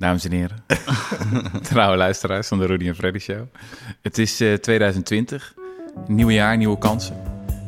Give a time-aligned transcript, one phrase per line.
[0.00, 0.64] Dames en heren,
[1.62, 3.40] trouwe luisteraars van de Rudy en Freddy Show.
[4.02, 5.54] Het is uh, 2020,
[6.06, 7.16] nieuw jaar, nieuwe kansen.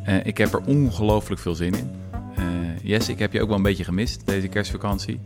[0.09, 1.91] Uh, ik heb er ongelooflijk veel zin in.
[2.85, 5.21] Uh, ik heb je ook wel een beetje gemist deze kerstvakantie.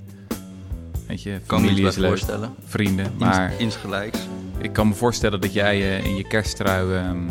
[1.06, 2.55] Weet je, familie kan is leuk, voorstellen.
[2.64, 3.12] vrienden.
[3.18, 4.18] Maar insgelijks.
[4.59, 7.07] ik kan me voorstellen dat jij in je kersttrui...
[7.09, 7.27] Um,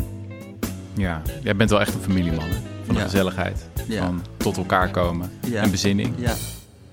[0.94, 2.56] ja, jij bent wel echt een familieman, hè?
[2.84, 3.06] Van de Ja.
[3.06, 3.68] gezelligheid.
[3.88, 4.02] Ja.
[4.04, 5.62] Van tot elkaar komen Ja.
[5.62, 6.14] en bezinning.
[6.18, 6.34] Ja.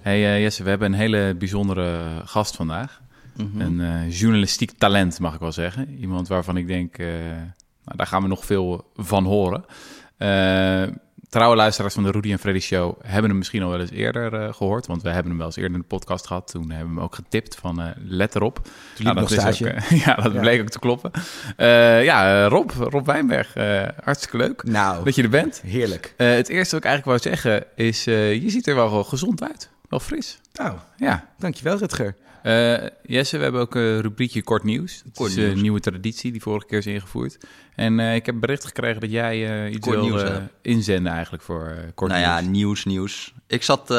[0.04, 3.02] Hey uh, Jesse, we hebben een hele bijzondere gast vandaag.
[3.36, 3.62] Mhm.
[3.62, 5.98] Een uh, journalistiek talent, mag ik wel zeggen.
[6.00, 7.08] Iemand waarvan ik denk, uh,
[7.84, 9.66] nou, daar gaan we nog veel van horen.
[10.18, 10.96] Uh,
[11.30, 14.54] trouwe luisteraars van de Rudy en Freddy Show hebben hem misschien al wel eens eerder
[14.54, 14.88] gehoord.
[14.88, 16.52] Want we hebben hem wel eens eerder in de podcast gehad.
[16.52, 18.68] Toen hebben we hem ook getipt van let erop.
[18.98, 19.72] Nou, dat, is ook,
[20.06, 20.40] ja, dat ja.
[20.40, 21.12] bleek ook te kloppen.
[22.04, 23.54] Ja, Rob, Rob Wijnberg,
[24.04, 25.62] hartstikke leuk nou, dat je er bent.
[25.66, 26.14] Heerlijk.
[26.18, 29.72] Het eerste wat ik eigenlijk wou zeggen is, je ziet er wel gezond uit.
[29.94, 30.40] Wel fris.
[30.54, 31.30] Nou, ja.
[31.38, 32.16] dankjewel Rutger.
[32.44, 35.04] Uh, Jesse, we hebben ook een rubriekje Kort Nieuws.
[35.14, 35.52] Kort is nieuws.
[35.52, 37.38] een nieuwe traditie die vorige keer is ingevoerd.
[37.76, 40.24] En uh, ik heb bericht gekregen dat jij uh, iets Kort wil nieuws,
[40.62, 42.40] inzenden eigenlijk voor Kort nou Nieuws.
[42.40, 43.34] ja, nieuws, nieuws.
[43.48, 43.92] Ik zat,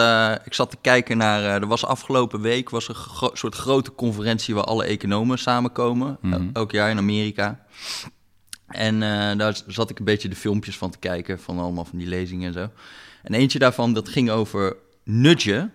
[0.44, 4.55] ik zat te kijken naar, er was afgelopen week was een gro soort grote conferentie
[4.55, 6.18] waar alle economen samenkomen.
[6.20, 6.50] Mm -hmm.
[6.52, 7.64] Elk jaar in Amerika.
[8.66, 9.00] En
[9.38, 12.46] daar zat ik een beetje de filmpjes van te kijken, van allemaal van die lezingen
[12.46, 12.70] en zo.
[13.22, 15.72] En eentje daarvan, dat ging over nudgen.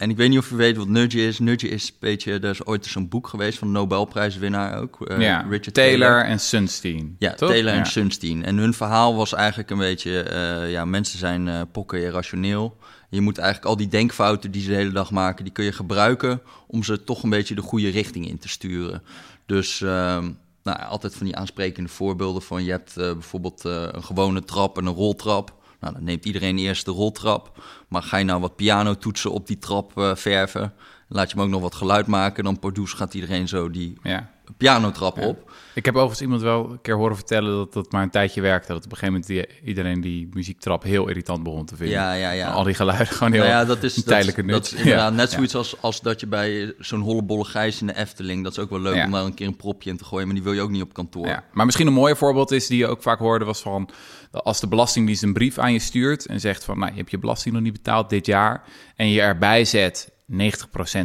[0.00, 1.38] En ik weet niet of je weet wat nudge is.
[1.38, 5.10] Nudge is een beetje, er is ooit zo'n boek geweest van Nobelprijswinnaar ook.
[5.10, 7.16] Uh, ja, Richard Taylor, Taylor, en Sunstein.
[7.18, 7.48] Ja, toch?
[7.48, 7.78] Taylor ja.
[7.78, 8.44] en Sunstein.
[8.44, 12.76] En hun verhaal was eigenlijk een beetje, uh, ja, mensen zijn uh, pokken irrationeel.
[13.10, 15.72] Je moet eigenlijk al die denkfouten die ze de hele dag maken, die kun je
[15.72, 19.02] gebruiken om ze toch een beetje de goede richting in te sturen.
[19.46, 24.86] Dus nou, altijd van die aansprekende voorbeelden van je hebt bijvoorbeeld een gewone trap en
[24.86, 25.58] een roltrap.
[25.80, 27.62] Nou, dan neemt iedereen eerst de roltrap.
[27.88, 30.72] Maar ga je nou wat pianotoetsen op die trap uh, verven...
[31.08, 32.44] laat je hem ook nog wat geluid maken...
[32.44, 34.30] dan pardoes gaat iedereen zo die ja.
[34.56, 35.26] pianotrap ja.
[35.26, 35.52] op.
[35.74, 37.56] Ik heb overigens iemand wel een keer horen vertellen...
[37.56, 38.72] dat dat maar een tijdje werkte.
[38.72, 41.96] Dat op een gegeven moment die, iedereen die muziektrap heel irritant begon te vinden.
[41.96, 42.46] Ja, ja, ja.
[42.46, 44.86] En al die geluiden gewoon heel nou ja, dat is, tijdelijke dat, nut.
[44.86, 48.42] dat is net zoiets als, als dat je bij zo'n hollebolle gijs in de Efteling...
[48.42, 50.26] dat is ook wel leuk om daar een keer een propje in te gooien...
[50.26, 51.26] maar die wil je ook niet op kantoor.
[51.26, 51.44] Ja.
[51.52, 53.44] Maar misschien een mooier voorbeeld is, die je ook vaak hoorde...
[53.44, 53.90] was van
[54.30, 56.78] als de Belastingdienst een brief aan je stuurt en zegt van...
[56.78, 58.62] nou, je hebt je belasting nog niet betaald dit jaar...
[58.96, 60.34] en je erbij zet 90%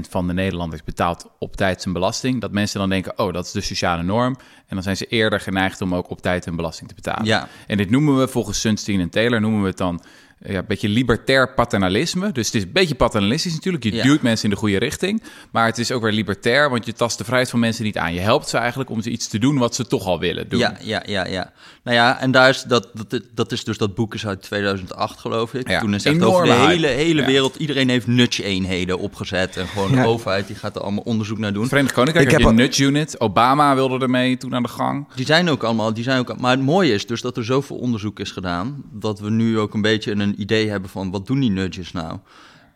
[0.09, 2.41] van de Nederlanders betaalt op tijd zijn belasting...
[2.41, 4.35] dat mensen dan denken, oh, dat is de sociale norm...
[4.67, 7.25] en dan zijn ze eerder geneigd om ook op tijd hun belasting te betalen.
[7.25, 7.47] Ja.
[7.67, 9.41] En dit noemen we volgens Sunstein en Taylor...
[9.41, 10.01] noemen we het dan
[10.39, 12.31] ja, een beetje libertair paternalisme.
[12.31, 13.83] Dus het is een beetje paternalistisch natuurlijk.
[13.83, 14.03] Je Ja.
[14.03, 15.23] duwt mensen in de goede richting.
[15.51, 18.13] Maar het is ook weer libertair, want je tast de vrijheid van mensen niet aan.
[18.13, 20.59] Je helpt ze eigenlijk om ze iets te doen wat ze toch al willen doen.
[20.59, 21.51] Ja, ja, ja, ja.
[21.83, 25.19] Nou ja, en daar is dat, dat, dat is dus dat boek is uit 2008,
[25.19, 25.69] geloof ik.
[25.69, 26.67] Ja, Toen is echt enorme over de hype.
[26.71, 27.27] hele, hele Ja.
[27.27, 27.55] wereld.
[27.55, 29.57] Iedereen heeft nudge-eenheden opgezet.
[29.57, 30.01] En gewoon Ja.
[30.01, 31.67] de overheid die gaat er allemaal onderzoek naar doen.
[31.67, 33.19] Verenigd Koninkrijk Ik heb een nudge unit.
[33.19, 35.07] Obama wilde ermee toen aan de gang.
[35.15, 36.39] Die zijn ook allemaal, die zijn ook.
[36.39, 38.83] Maar het mooie is dus dat er zoveel onderzoek is gedaan.
[38.91, 42.19] Dat we nu ook een beetje een idee hebben van wat doen die nudges nou?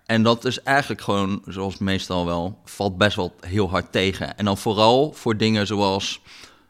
[0.05, 4.37] En dat is eigenlijk gewoon, zoals meestal wel, valt best wel heel hard tegen.
[4.37, 6.21] En dan vooral voor dingen zoals,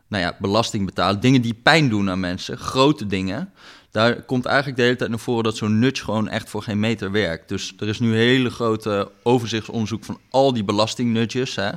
[0.08, 1.20] nou ja, belasting betalen.
[1.20, 3.54] Dingen die pijn doen aan mensen, grote dingen.
[3.92, 6.80] Daar komt eigenlijk de hele tijd naar voren dat zo'n nudge gewoon echt voor geen
[6.80, 7.50] meter werkt.
[7.50, 11.56] Dus er is nu een hele grote overzichtsonderzoek van al die belastingnudges.
[11.56, 11.70] Hè?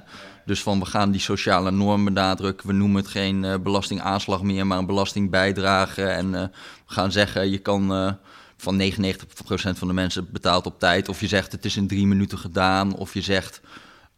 [0.44, 2.66] Dus van we gaan die sociale norm benadrukken.
[2.66, 6.04] We noemen het geen eh, belastingaanslag meer, maar een belastingbijdrage.
[6.04, 6.42] En eh,
[6.86, 8.12] we gaan zeggen, je kan eh,
[8.62, 11.08] van 99% van de mensen betaalt op tijd.
[11.08, 12.96] Of je zegt het is in drie minuten gedaan.
[12.96, 13.60] Of je zegt,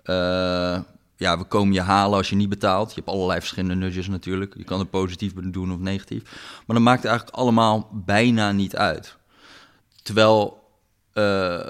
[0.03, 0.79] eh,
[1.17, 2.89] ja, we komen je halen als je niet betaalt.
[2.89, 4.55] Je hebt allerlei verschillende nudges natuurlijk.
[4.57, 6.23] Je kan het positief doen of negatief.
[6.67, 9.17] Maar dat maakt eigenlijk allemaal bijna niet uit.
[10.03, 10.63] Terwijl,
[11.13, 11.61] eh,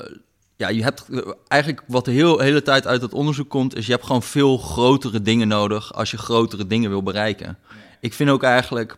[0.57, 1.07] ja, je hebt
[1.49, 4.59] eigenlijk wat de heel, hele tijd uit het onderzoek komt, is je hebt gewoon veel
[4.59, 7.59] grotere dingen nodig als je grotere dingen wil bereiken.
[8.01, 8.97] Ik vind ook eigenlijk,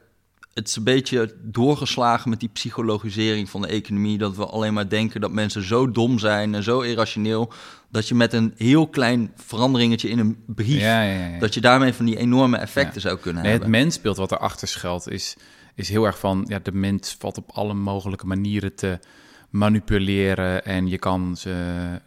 [0.56, 4.88] het is een beetje doorgeslagen met die psychologisering van de economie, dat we alleen maar
[4.88, 7.52] denken dat mensen zo dom zijn en zo irrationeel,
[7.90, 11.38] dat je met een heel klein veranderingetje in een brief, Ja, ja, ja, ja.
[11.38, 13.80] dat je daarmee van die enorme effecten zou kunnen Nee, het hebben.
[13.80, 15.36] mensbeeld wat erachter schuilt is,
[15.74, 16.44] is heel erg van...
[16.48, 18.98] Ja, de mens valt op alle mogelijke manieren te
[19.50, 20.64] manipuleren.
[20.64, 21.50] En je kan ze,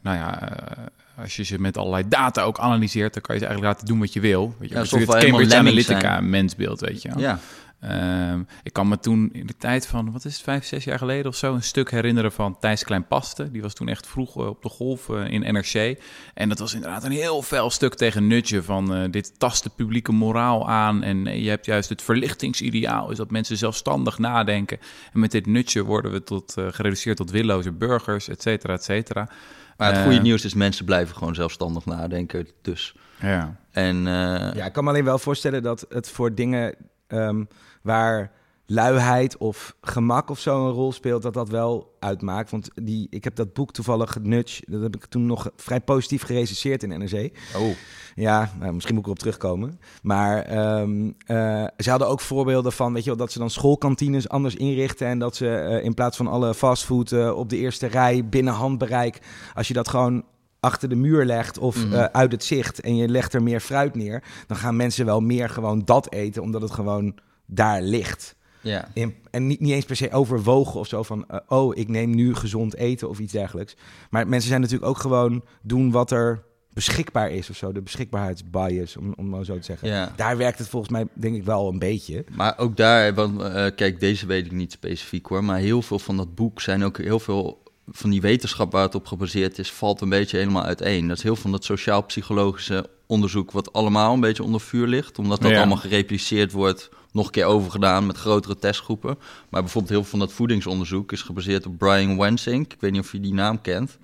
[0.01, 0.49] nou ja...
[0.49, 0.83] eh,
[1.21, 3.99] Als je ze met allerlei data ook analyseert, dan kan je ze eigenlijk laten doen
[3.99, 4.55] wat je wil.
[4.59, 6.29] Weet je, Ja, het het Cambridge Analytica zijn.
[6.29, 7.11] mensbeeld, weet je.
[7.17, 7.39] Ja,
[7.79, 10.97] Ehm, ik kan me toen in de tijd van, wat is het, vijf, zes jaar
[10.97, 13.51] geleden of zo, een stuk herinneren van Thijs Kleinpaste.
[13.51, 16.01] Die was toen echt vroeg eh, op de golf eh, in NRC.
[16.33, 19.69] En dat was inderdaad een heel fel stuk tegen Nutje van eh, dit tast de
[19.75, 21.03] publieke moraal aan.
[21.03, 24.77] En je hebt juist het verlichtingsideaal, is dat mensen zelfstandig nadenken.
[25.13, 28.83] En met dit Nutje worden we tot, eh, gereduceerd tot willoze burgers, et cetera, et
[28.83, 29.29] cetera.
[29.77, 32.47] Maar het goede nieuws is, mensen blijven gewoon zelfstandig nadenken.
[32.61, 32.95] Dus.
[33.21, 33.55] Ja.
[33.71, 36.75] En eh, Ja, ik kan me alleen wel voorstellen dat het voor dingen
[37.07, 37.43] ehm,
[37.81, 38.31] waar
[38.71, 42.51] luiheid of gemak of zo een rol speelt, dat dat wel uitmaakt.
[42.51, 46.23] Want die, ik heb dat boek toevallig Nudge, dat heb ik toen nog vrij positief
[46.23, 47.37] gerecenseerd in NRC.
[47.57, 47.67] oh,
[48.15, 49.79] Ja, nou, misschien moet ik erop terugkomen.
[50.01, 54.29] Maar ehm, eh, ze hadden ook voorbeelden van, weet je wel, dat ze dan schoolkantines
[54.29, 55.07] anders inrichten.
[55.07, 58.53] En dat ze eh, in plaats van alle fastfood eh, op de eerste rij binnen
[58.53, 59.19] handbereik,
[59.53, 60.23] als je dat gewoon
[60.59, 62.07] achter de muur legt of Mhm.
[62.11, 65.49] uit het zicht en je legt er meer fruit neer, dan gaan mensen wel meer
[65.49, 67.15] gewoon dat eten, omdat het gewoon
[67.49, 68.35] daar ligt.
[68.61, 68.91] ja.
[68.93, 72.15] In- en niet, niet eens per se overwogen of zo van, eh, oh, ik neem
[72.15, 73.75] nu gezond eten of iets dergelijks.
[74.09, 76.43] Maar mensen zijn natuurlijk ook gewoon doen wat er
[76.73, 77.71] beschikbaar is of zo.
[77.71, 79.87] De beschikbaarheidsbias, om, om maar zo te zeggen.
[79.87, 80.13] Ja.
[80.15, 82.25] Daar werkt het volgens mij, denk ik, wel een beetje.
[82.35, 85.43] Maar ook daar, want eh, kijk, deze weet ik niet specifiek hoor.
[85.43, 88.95] Maar heel veel van dat boek zijn ook heel veel van die wetenschap waar het
[88.95, 91.07] op gebaseerd is, valt een beetje helemaal uiteen.
[91.07, 95.19] Dat is heel veel van dat sociaal-psychologische onderzoek, wat allemaal een beetje onder vuur ligt.
[95.19, 95.57] Omdat dat Ja.
[95.57, 99.17] allemaal gerepliceerd wordt, nog een keer overgedaan met grotere testgroepen.
[99.49, 102.73] Maar bijvoorbeeld heel veel van dat voedingsonderzoek is gebaseerd op Brian Wensink.
[102.73, 103.97] Ik weet niet of je die naam kent.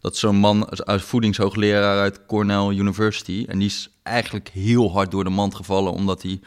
[0.00, 3.44] Dat is zo'n man als voedingshoogleraar uit Cornell University.
[3.48, 6.40] En die is eigenlijk heel hard door de mand gevallen, omdat hij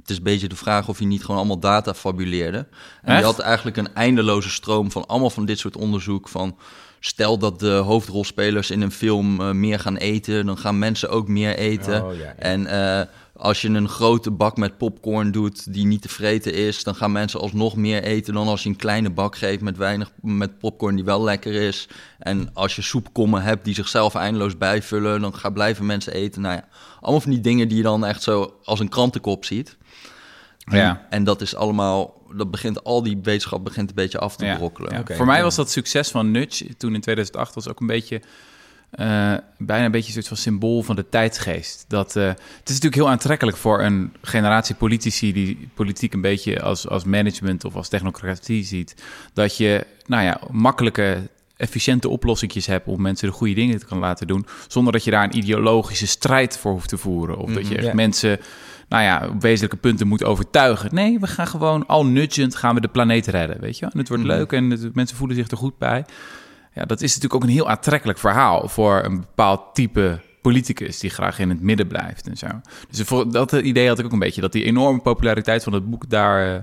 [0.00, 2.58] het is een beetje de vraag of hij niet gewoon allemaal data fabuleerde.
[2.58, 2.66] En
[3.02, 3.16] Echt?
[3.16, 6.56] die had eigenlijk een eindeloze stroom van allemaal van dit soort onderzoek van...
[7.00, 11.28] Stel dat de hoofdrolspelers in een film eh, meer gaan eten, dan gaan mensen ook
[11.28, 12.04] meer eten.
[12.04, 12.34] Oh, ja, ja.
[12.36, 16.84] En eh, als je een grote bak met popcorn doet die niet te vreten is,
[16.84, 20.10] dan gaan mensen alsnog meer eten dan als je een kleine bak geeft met weinig
[20.20, 21.88] met popcorn die wel lekker is.
[22.18, 26.42] En als je soepkommen hebt die zichzelf eindeloos bijvullen, dan gaan blijven mensen eten.
[26.42, 26.68] Nou ja,
[27.00, 29.76] allemaal van die dingen die je dan echt zo als een krantenkop ziet.
[30.58, 31.06] Ja.
[31.10, 34.56] En dat is allemaal, dat begint al die wetenschap begint een beetje af te Ja,
[34.56, 35.04] brokkelen.
[35.08, 35.16] ja.
[35.16, 38.20] Voor mij was dat succes van Nudge toen in 2008 was ook een beetje...
[38.94, 41.84] eh, bijna een beetje een soort van symbool van de tijdsgeest.
[41.88, 45.32] Dat, eh, het is natuurlijk heel aantrekkelijk voor een generatie politici...
[45.32, 48.94] die politiek een beetje als, als management of als technocratie ziet...
[49.32, 51.18] dat je nou ja, makkelijke,
[51.56, 52.86] efficiënte oplossingjes hebt...
[52.86, 54.46] om mensen de goede dingen te kunnen laten doen...
[54.68, 57.36] zonder dat je daar een ideologische strijd voor hoeft te voeren.
[57.38, 57.94] Of dat je echt Ja.
[57.94, 58.38] mensen
[58.88, 60.94] nou ja, op wezenlijke punten moet overtuigen.
[60.94, 63.86] Nee, we gaan gewoon al nudgend gaan we de planeet redden, weet je.
[63.86, 64.32] En het wordt Mhm.
[64.32, 66.04] leuk en het- mensen voelen zich er goed bij.
[66.74, 71.10] Ja, dat is natuurlijk ook een heel aantrekkelijk verhaal voor een bepaald type politicus die
[71.10, 72.46] graag in het midden blijft en zo.
[72.90, 75.90] Dus voor dat idee had ik ook een beetje dat die enorme populariteit van het
[75.90, 76.60] boek daar, eh,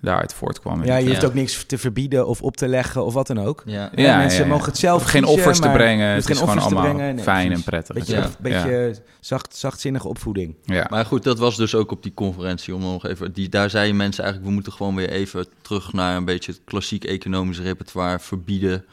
[0.00, 0.84] daaruit voortkwam.
[0.84, 1.10] Ja, je Ja.
[1.10, 3.62] hoeft ook niks te verbieden of op te leggen of wat dan ook.
[3.66, 3.90] Ja.
[3.94, 4.50] Ja, Ja, mensen ja, ja.
[4.52, 6.08] mogen het zelf geen kiezen, offers te brengen.
[6.08, 6.94] Het is gewoon allemaal.
[6.94, 7.94] Nee, fijn en prettig.
[7.94, 8.30] Beetje, Ja.
[8.40, 10.54] beetje zacht, zachtzinnige opvoeding.
[10.64, 10.86] Ja.
[10.90, 12.74] Maar goed, dat was dus ook op die conferentie.
[12.74, 16.16] Om nog even, die, daar zeiden mensen eigenlijk, we moeten gewoon weer even terug naar
[16.16, 18.18] een beetje het klassiek economisch repertoire.
[18.18, 18.84] Verbieden,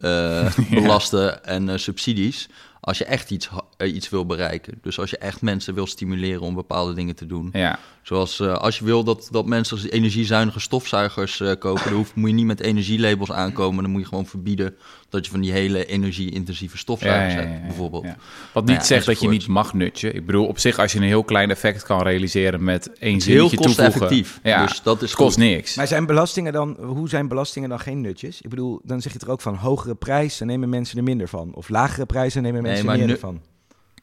[0.00, 2.48] eh, belasten en eh, subsidies.
[2.80, 4.78] Als je echt iets, eh, iets wil bereiken.
[4.82, 7.50] Dus als je echt mensen wil stimuleren om bepaalde dingen te doen.
[7.52, 7.78] ja.
[8.02, 12.28] Zoals eh, als je wil dat, dat mensen energiezuinige stofzuigers eh, kopen, dan hoef, moet
[12.28, 13.82] je niet met energielabels aankomen.
[13.82, 14.74] Dan moet je gewoon verbieden
[15.08, 18.04] dat je van die hele energie-intensieve stofzuigers Ja, ja, ja, hebt, bijvoorbeeld.
[18.04, 18.16] ja.
[18.52, 20.12] Wat niet Ja, zegt dat je niet mag nutje.
[20.12, 23.20] Ik bedoel, op zich, als je een heel klein effect kan realiseren met één heel
[23.20, 23.84] zinnetje toevoegen.
[23.84, 24.40] kosteneffectief.
[24.42, 25.44] Ja, Dus dat is het kost goed.
[25.44, 25.74] niks.
[25.76, 28.40] Maar zijn belastingen dan, hoe zijn belastingen dan geen nutjes?
[28.40, 31.28] Ik bedoel, dan zeg je er ook van hogere prijs, dan nemen mensen er minder
[31.28, 31.54] van.
[31.54, 33.40] Of lagere prijzen nemen mensen er meer van.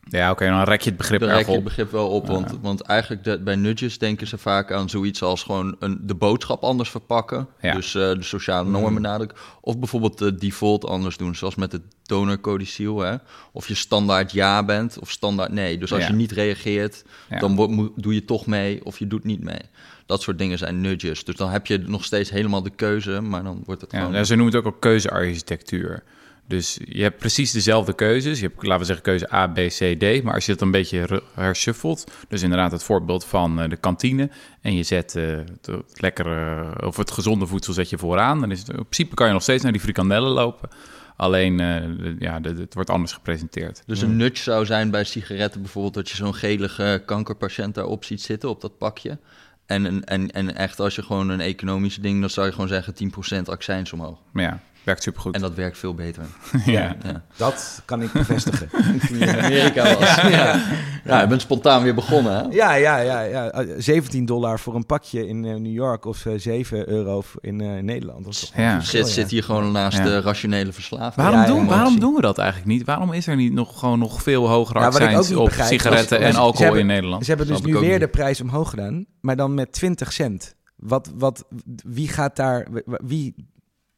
[0.10, 2.58] Ja, oké, dan rek je het begrip erg rek je het begrip wel op, want,
[2.62, 6.64] want eigenlijk de, bij nudges denken ze vaak aan zoiets als gewoon een, de boodschap
[6.64, 7.48] anders verpakken.
[7.62, 7.74] Ja.
[7.74, 9.38] Dus eh, de sociale normen benadrukken.
[9.62, 13.00] Of bijvoorbeeld de default anders doen, zoals met het donorcodiciel.
[13.00, 13.16] Hè?
[13.52, 15.78] Of je standaard ja bent of standaard nee.
[15.78, 16.08] Dus als Ja.
[16.08, 17.40] je niet reageert, Ja.
[17.40, 19.62] dan wo- doe je toch mee of je doet niet mee.
[20.06, 21.24] Dat soort dingen zijn nudges.
[21.24, 24.14] Dus dan heb je nog steeds helemaal de keuze, maar dan wordt het Ja, gewoon...
[24.14, 26.04] nou, ze noemen het ook al keuzearchitectuur.
[26.48, 28.40] Dus je hebt precies dezelfde keuzes.
[28.40, 30.24] Je hebt, laten we zeggen, keuze A, B, C, D.
[30.24, 32.12] Maar als je het een beetje hershuffelt...
[32.28, 34.30] dus inderdaad het voorbeeld van eh, de kantine...
[34.62, 38.40] en je zet eh, het, lekkere of het gezonde voedsel zet je vooraan...
[38.40, 40.70] dan is het, in principe kan je nog steeds naar die frikandellen lopen.
[41.16, 43.84] Alleen, eh, ja, het wordt anders gepresenteerd.
[43.86, 48.22] Dus een nudge zou zijn bij sigaretten bijvoorbeeld dat je zo'n gelige kankerpatiënt daarop ziet
[48.22, 49.18] zitten op dat pakje.
[49.66, 52.68] En, en, en, en echt als je gewoon een economisch ding, dan zou je gewoon
[52.68, 52.94] zeggen
[53.38, 54.20] 10% accijns omhoog.
[54.32, 55.36] Maar ja, werkt supergoed.
[55.36, 56.24] En dat werkt veel beter.
[56.66, 56.96] ja.
[57.04, 57.24] Ja.
[57.36, 58.70] Dat kan ik bevestigen.
[59.08, 60.16] Toen je in Amerika was.
[60.16, 60.62] ja.
[61.06, 62.42] ja, je bent spontaan weer begonnen hè?
[62.52, 63.50] ja, ja, ja, ja.
[63.52, 67.36] Eh, 17 dollar voor een pakje in eh, New York of eh, 7 euro v-
[67.42, 68.26] in eh, Nederland.
[68.26, 68.80] Dat Ja.
[68.80, 70.04] Zit, zit hier gewoon naast Ja.
[70.04, 71.16] de rationele verslaving.
[71.30, 72.86] Waarom, doen, ja, waarom doen we dat eigenlijk niet?
[72.86, 76.36] Waarom is er niet nog, gewoon nog veel hogere accijns op begrijp, sigaretten was- en
[76.36, 77.24] alcohol hebben- in Nederland?
[77.24, 78.00] Ze hebben dus nu weer niet.
[78.00, 80.56] de prijs omhoog gedaan, maar dan met 20 cent.
[80.76, 81.46] Wat, wat,
[81.86, 83.36] wie gaat daar, wie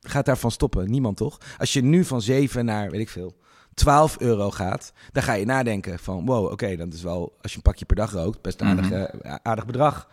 [0.01, 0.89] gaat daarvan stoppen?
[0.91, 1.37] Niemand toch?
[1.57, 3.35] Als je nu van 7 naar, weet ik veel,
[3.73, 7.57] 12 euro gaat, dan ga je nadenken van wow, oké, dat is wel, als je
[7.57, 8.93] een pakje per dag rookt, best een aardig, Mhm.
[9.03, 10.07] eh, aardig bedrag.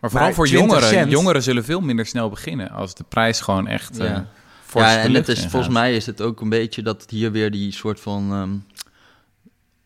[0.00, 0.88] Maar vooral Maar voor 20 jongeren.
[0.88, 4.04] cent- Jongeren zullen veel minder snel beginnen als de prijs gewoon echt Ja.
[4.04, 4.20] eh
[4.64, 5.50] fors Ja, de en het lucht is, ingaat.
[5.50, 8.32] volgens mij is het ook een beetje dat hier weer die soort van...
[8.32, 8.56] ehm,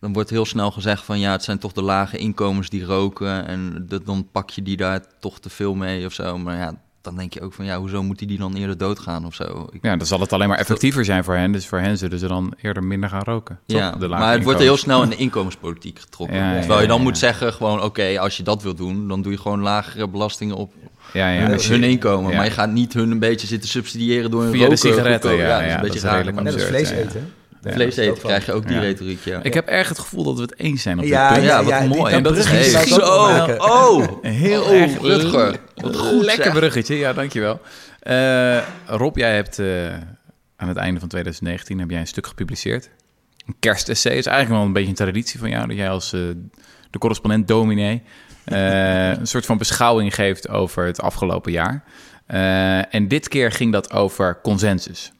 [0.00, 3.46] dan wordt heel snel gezegd van ja, het zijn toch de lage inkomens die roken
[3.46, 6.38] en dat, dan pak je die daar toch te veel mee of zo.
[6.38, 6.74] Maar ja,
[7.04, 9.68] dan denk je ook van ja, hoezo moet die, die dan eerder doodgaan of zo?
[9.72, 11.52] Ik, Ja, dan zal het alleen maar effectiever zijn voor hen.
[11.52, 13.58] Dus voor hen zullen ze dan eerder minder gaan roken.
[13.66, 13.78] Toch?
[13.78, 16.36] ja, maar het wordt heel snel in de inkomenspolitiek getrokken.
[16.36, 19.08] Ja, ja, Terwijl je dan ja, moet zeggen gewoon oké, als je dat wil doen,
[19.08, 20.72] dan doe je gewoon lagere belastingen op
[21.12, 21.40] Ja, ja.
[21.46, 22.30] hun, je- hun inkomen.
[22.30, 22.36] ja.
[22.36, 25.58] Maar je gaat niet hun een beetje zitten subsidiëren door hun Via de sigaretten, ja,
[25.58, 26.42] dat is een beetje raar.
[26.42, 27.02] Net als vlees ja, ja.
[27.02, 27.32] eten.
[27.64, 27.72] Ja.
[27.72, 28.80] Vlees eten krijg je ook die Ja.
[28.82, 29.42] retoriek, ja.
[29.42, 31.48] Ik heb erg het gevoel dat we het eens zijn op Ja, dit punt.
[31.50, 32.14] Ja, wat mooi.
[32.14, 33.60] En dat is ook Zo, maken.
[33.62, 34.06] oh!
[34.22, 35.56] Heel Oh, erg Rutger.
[35.74, 36.52] Wat goed, Lekker zeg.
[36.54, 37.60] bruggetje, ja, dankjewel.
[38.00, 39.92] Eh Rob, jij hebt eh,
[40.56, 42.90] aan het einde van 2019 heb jij een stuk gepubliceerd.
[43.46, 45.66] Een kerstessay is eigenlijk wel een beetje een traditie van jou...
[45.66, 46.20] dat jij als eh,
[46.90, 48.02] de correspondent dominee
[48.44, 51.84] eh, een soort van beschouwing geeft over het afgelopen jaar.
[52.26, 55.12] Eh, en dit keer ging dat over consensus.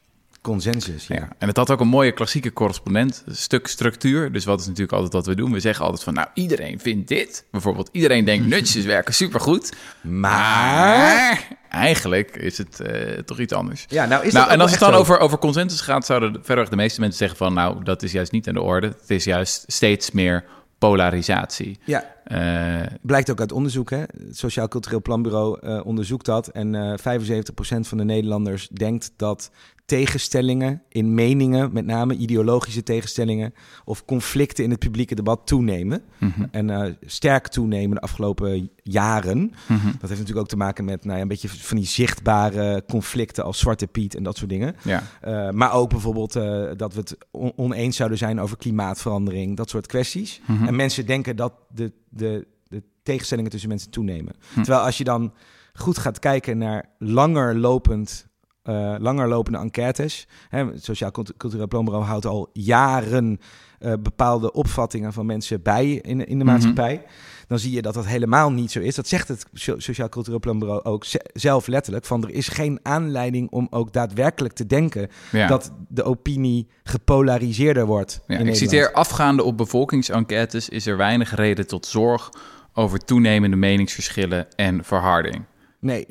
[0.44, 1.14] Consensus, ja.
[1.16, 1.28] Ja.
[1.38, 4.32] En het had ook een mooie klassieke correspondent, stuk structuur.
[4.32, 5.52] Dus wat is natuurlijk altijd wat we doen?
[5.52, 7.44] We zeggen altijd van, nou, iedereen vindt dit.
[7.50, 9.72] Bijvoorbeeld, iedereen denkt nutjes werken supergoed.
[10.02, 13.84] Maar eigenlijk is het eh, toch iets anders.
[13.88, 14.98] Ja, nou is nou, en als het dan zo?
[14.98, 18.32] over, over consensus gaat, zouden verreweg de meeste mensen zeggen van, nou, dat is juist
[18.32, 18.86] niet aan de orde.
[18.86, 20.44] Het is juist steeds meer
[20.78, 21.78] polarisatie.
[21.84, 23.90] Ja, Eh, Blijkt ook uit onderzoek.
[23.90, 23.98] Hè?
[23.98, 26.48] Het Sociaal Cultureel Planbureau eh, onderzoekt dat.
[26.48, 29.50] En eh 75% van de Nederlanders denkt dat
[29.86, 33.54] tegenstellingen in meningen, met name ideologische tegenstellingen
[33.84, 36.02] of conflicten in het publieke debat toenemen.
[36.18, 39.38] mhm, En eh, sterk toenemen de afgelopen jaren.
[39.38, 39.84] mhm.
[39.84, 43.44] Dat heeft natuurlijk ook te maken met nou ja, een beetje van die zichtbare conflicten
[43.44, 44.76] als Zwarte Piet en dat soort dingen.
[44.82, 49.56] Ja, Eh, maar ook bijvoorbeeld eh, dat we het on- oneens zouden zijn over klimaatverandering,
[49.56, 50.40] dat soort kwesties.
[50.46, 50.64] mhm.
[50.66, 54.34] En mensen denken dat de, de, de tegenstellingen tussen mensen toenemen.
[54.52, 54.62] Hm.
[54.62, 55.32] Terwijl als je dan
[55.72, 58.26] goed gaat kijken naar langer lopend.
[58.62, 60.26] eh, langer lopende enquêtes.
[60.48, 63.38] Hè, het Sociaal Cult- Cultureel Planbureau houdt al jaren
[63.78, 66.52] eh, bepaalde opvattingen van mensen bij in, in de Mhm.
[66.52, 67.04] maatschappij.
[67.46, 68.94] Dan zie je dat dat helemaal niet zo is.
[68.94, 72.04] Dat zegt het So- Sociaal Cultureel Planbureau ook ze- zelf letterlijk.
[72.04, 75.46] Van er is geen aanleiding om ook daadwerkelijk te denken ja.
[75.46, 78.20] dat de opinie gepolariseerder wordt.
[78.26, 82.30] Ja, ik citeer, afgaande op bevolkingsenquêtes is er weinig reden tot zorg
[82.72, 85.44] over toenemende meningsverschillen en verharding.
[85.80, 86.06] Nee,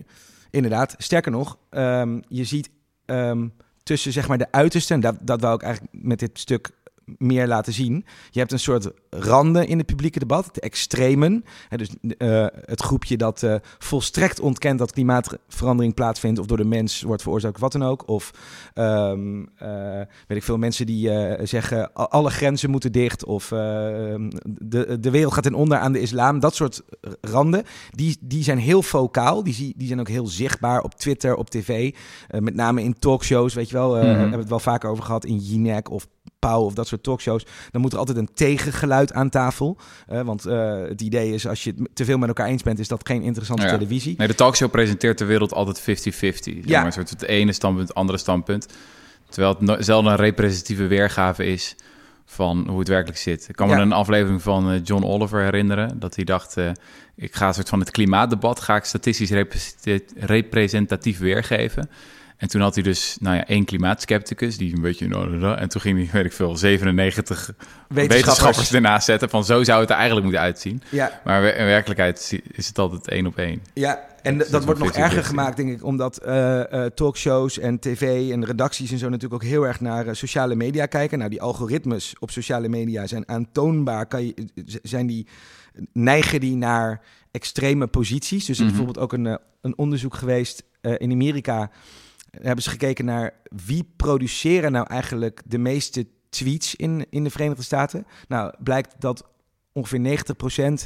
[0.51, 0.95] inderdaad.
[0.97, 2.69] Sterker nog, ehm, je ziet
[3.05, 3.47] ehm,
[3.83, 6.69] tussen zeg maar de uitersten, en dat, dat wou ik eigenlijk met dit stuk
[7.17, 8.05] meer laten zien.
[8.29, 11.43] Je hebt een soort randen in het publieke debat, de extremen.
[11.69, 16.65] Hè, dus eh, het groepje dat eh, volstrekt ontkent dat klimaatverandering plaatsvindt of door de
[16.65, 18.07] mens wordt veroorzaakt, wat dan ook.
[18.07, 18.31] Of
[18.73, 21.09] ehm, eh, weet ik veel, mensen die
[21.43, 25.99] zeggen "A- alle grenzen moeten dicht of de, de wereld gaat ten onder aan de
[26.01, 26.39] islam.
[26.39, 26.81] Dat soort
[27.21, 29.43] randen, die, die zijn heel vocaal.
[29.43, 31.95] Die, die zijn ook heel zichtbaar op Twitter, op tv.
[32.39, 33.95] Met name in talkshows, weet je wel.
[33.95, 34.05] Mhm.
[34.05, 36.07] Hebben we het wel vaker over gehad in Jinek of
[36.47, 37.45] Pauw of dat soort talkshows.
[37.71, 39.77] Dan moet er altijd een tegengeluid aan tafel.
[40.07, 42.79] Eh, want eh, het idee is, als je het te veel met elkaar eens bent,
[42.79, 43.69] is dat geen interessante Ja.
[43.71, 44.15] televisie.
[44.17, 45.83] Nee, de talkshow presenteert de wereld altijd 50-50.
[45.83, 46.77] Zeg Ja.
[46.77, 48.67] maar, een soort het ene standpunt, het andere standpunt.
[49.29, 51.75] Terwijl het no- zelden een representatieve weergave is
[52.25, 53.45] van hoe het werkelijk zit.
[53.49, 53.75] Ik kan Ja.
[53.75, 55.99] me een aflevering van eh, John Oliver herinneren...
[55.99, 56.55] dat hij dacht,
[57.15, 58.59] ik ga een soort van het klimaatdebat...
[58.59, 61.89] ga ik statistisch repre- representatief weergeven...
[62.37, 65.07] En toen had hij dus, nou ja, één klimaatskepticus, die een beetje...
[65.07, 67.53] nou, En toen ging hij, weet ik veel, 97
[67.87, 69.29] wetenschappers ernaast zetten...
[69.29, 70.81] van zo zou het er eigenlijk moeten uitzien.
[70.89, 73.61] Ja, Maar in werkelijkheid is het altijd één op één.
[73.73, 75.05] Ja, en dat, dat wordt nog is een 50-50.
[75.05, 79.43] erger gemaakt, denk ik, omdat eh, eh, talkshows en tv en redacties en zo natuurlijk
[79.43, 81.17] ook heel erg naar eh, sociale media kijken.
[81.17, 84.05] Nou, die algoritmes op sociale media zijn aantoonbaar.
[84.05, 84.33] Kan je,
[84.83, 85.27] zijn die,
[85.93, 88.45] neigen die naar extreme posities?
[88.45, 88.77] Dus er is Mhm.
[88.77, 90.63] bijvoorbeeld ook een, een onderzoek geweest
[90.97, 91.71] in Amerika.
[92.41, 93.33] Hebben ze gekeken naar
[93.65, 98.05] wie produceren nou eigenlijk de meeste tweets in, in de Verenigde Staten.
[98.27, 99.23] Nou, blijkt dat
[99.71, 100.19] ongeveer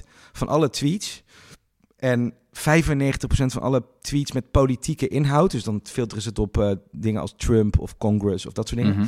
[0.04, 1.24] 90% van alle tweets
[1.98, 2.38] en 95%
[3.30, 7.34] van alle tweets met politieke inhoud, dus dan filteren ze het op eh, dingen als
[7.38, 9.08] Trump of Congress of dat soort dingen, Mhm.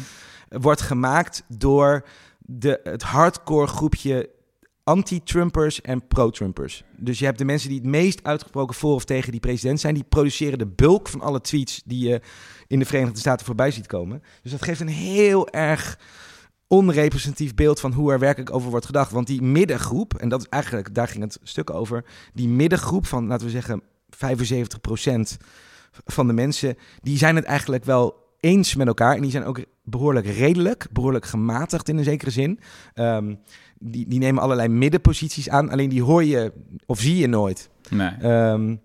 [0.62, 2.08] wordt gemaakt door
[2.40, 4.30] de, het hardcore groepje
[4.90, 6.84] anti-Trumpers en pro-Trumpers.
[6.98, 9.94] Dus je hebt de mensen die het meest uitgesproken voor of tegen die president zijn,
[9.94, 12.22] die produceren de bulk van alle tweets die je
[12.68, 14.24] in de Verenigde Staten voorbij ziet komen.
[14.42, 16.00] Dus dat geeft een heel erg
[16.68, 19.12] onrepresentatief beeld van hoe er werkelijk over wordt gedacht.
[19.12, 23.28] Want die middengroep, en dat is eigenlijk, daar ging het stuk over, die middengroep van,
[23.28, 25.38] laten we zeggen, 75%
[26.06, 29.16] van de mensen, die zijn het eigenlijk wel eens met elkaar.
[29.16, 32.60] En die zijn ook behoorlijk redelijk, behoorlijk gematigd in een zekere zin.
[32.94, 33.36] Ehm,
[33.80, 36.52] die, die nemen allerlei middenposities aan, alleen die hoor je
[36.86, 37.70] of zie je nooit.
[37.90, 38.10] Nee.
[38.22, 38.76] Ehm,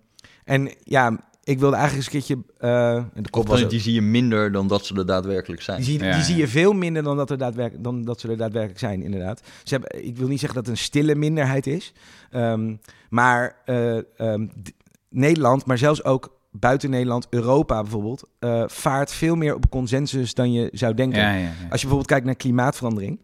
[0.44, 2.66] en ja, ik wilde eigenlijk eens een keertje...
[2.68, 5.76] eh, de kop was die zie je minder dan dat ze er daadwerkelijk zijn.
[5.76, 8.28] die, zie, Ja, die zie je veel minder dan dat, er daadwerkelijk, dan dat ze
[8.28, 9.40] er daadwerkelijk zijn, inderdaad.
[9.62, 11.92] Ze hebben, ik wil niet zeggen dat het een stille minderheid is.
[12.30, 12.74] ehm,
[13.10, 14.72] maar eh, ehm, d-
[15.08, 18.24] Nederland, maar zelfs ook buiten Nederland, Europa bijvoorbeeld...
[18.38, 21.20] eh, vaart veel meer op consensus dan je zou denken.
[21.20, 21.46] Ja, ja, ja.
[21.46, 23.18] Als je bijvoorbeeld kijkt naar klimaatverandering...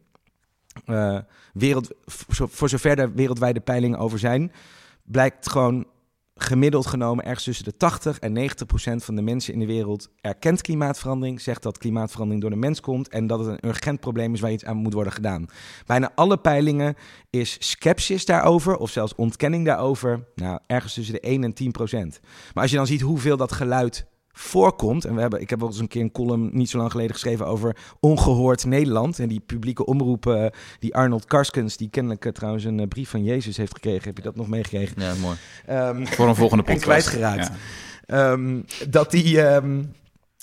[0.85, 1.19] eh,
[1.53, 4.53] wereld, voor, zo- voor zover er wereldwijde peilingen over zijn...
[5.05, 5.87] blijkt gewoon
[6.43, 10.09] gemiddeld genomen ergens tussen de 80 en 90 procent van de mensen in de wereld
[10.21, 14.35] erkent klimaatverandering, zegt dat klimaatverandering door de mens komt en dat het een urgent probleem
[14.35, 15.47] is waar iets aan moet worden gedaan.
[15.87, 16.95] Bijna alle peilingen
[17.31, 22.21] is sceptisch daarover of zelfs ontkenning daarover, nou ergens tussen de 1 en 10 procent.
[22.55, 25.05] Maar als je dan ziet hoeveel dat geluid voorkomt.
[25.05, 27.13] En we hebben, ik heb wel eens een keer een column niet zo lang geleden
[27.13, 29.19] geschreven over ongehoord Nederland.
[29.19, 30.47] En die publieke omroep, eh,
[30.79, 34.05] die Arnold Karskens, die kennelijk eh, trouwens een eh, brief van Jezus heeft gekregen.
[34.05, 35.03] Heb je dat nog meegekregen?
[35.03, 35.37] Ja, mooi.
[35.67, 37.09] Ehm, Voor een volgende En podcast.
[37.09, 37.51] kwijtgeraakt.
[38.07, 38.33] Ja.
[38.33, 39.83] Ehm, dat, die, ehm,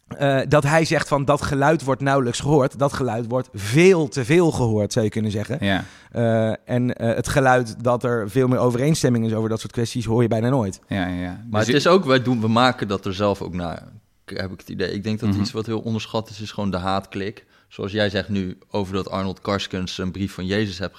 [0.07, 2.79] eh, dat hij zegt van dat geluid wordt nauwelijks gehoord.
[2.79, 5.57] Dat geluid wordt veel te veel gehoord, zou je kunnen zeggen.
[5.65, 5.83] Ja.
[6.11, 10.05] Eh, en eh, het geluid dat er veel meer overeenstemming is over dat soort kwesties,
[10.05, 10.79] hoor je bijna nooit.
[10.87, 11.43] Ja, ja, ja.
[11.49, 13.83] Maar Dus het is ook, wij doen, we maken dat er zelf ook naar,
[14.25, 14.91] heb ik het idee.
[14.93, 15.39] Ik denk dat Mhm.
[15.39, 17.45] iets wat heel onderschat is, is gewoon de haatklik.
[17.67, 20.97] Zoals jij zegt nu over dat Arnold Karskens een brief van Jezus hebt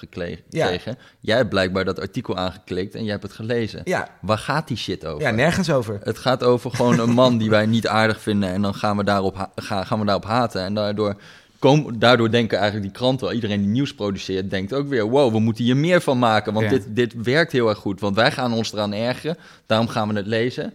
[0.49, 0.65] Ja.
[0.65, 0.97] gekregen.
[1.19, 3.81] Jij hebt blijkbaar dat artikel aangeklikt en jij hebt het gelezen.
[3.83, 5.21] Ja, Waar gaat die shit over?
[5.21, 5.99] ja nergens over.
[6.03, 9.03] Het gaat over gewoon een man die wij niet aardig vinden en dan gaan we
[9.03, 10.61] daarop, gaan, gaan we daarop haten.
[10.63, 11.15] En daardoor,
[11.59, 15.39] kom, daardoor denken eigenlijk die kranten, iedereen die nieuws produceert, denkt ook weer, wow, we
[15.39, 16.71] moeten hier meer van maken, want Ja.
[16.71, 17.99] dit, dit werkt heel erg goed.
[17.99, 20.73] Want wij gaan ons eraan ergeren, daarom gaan we het lezen.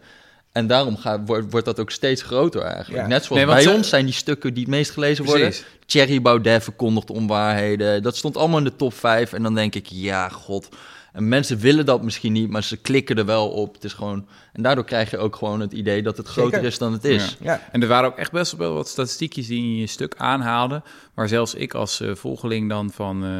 [0.55, 3.03] En daarom gaat, wordt, wordt dat ook steeds groter eigenlijk.
[3.03, 3.09] Ja.
[3.09, 5.47] Net zoals Nee, bij ze- ons zijn die stukken die het meest gelezen worden.
[5.49, 5.65] Precies.
[5.87, 8.03] Thierry Baudet verkondigt onwaarheden.
[8.03, 9.33] Dat stond allemaal in de top 5.
[9.33, 10.69] En dan denk ik, ja, god.
[11.15, 13.75] En mensen willen dat misschien niet, maar ze klikken er wel op.
[13.75, 14.27] Het is gewoon...
[14.53, 16.67] En daardoor krijg je ook gewoon het idee dat het groter Zeker.
[16.67, 17.37] is dan het is.
[17.41, 17.61] Ja.
[17.73, 20.83] En er waren ook echt best wel wat statistiekjes die in je stuk aanhaalden.
[21.15, 23.31] Waar zelfs ik als eh, volgeling dan van eh,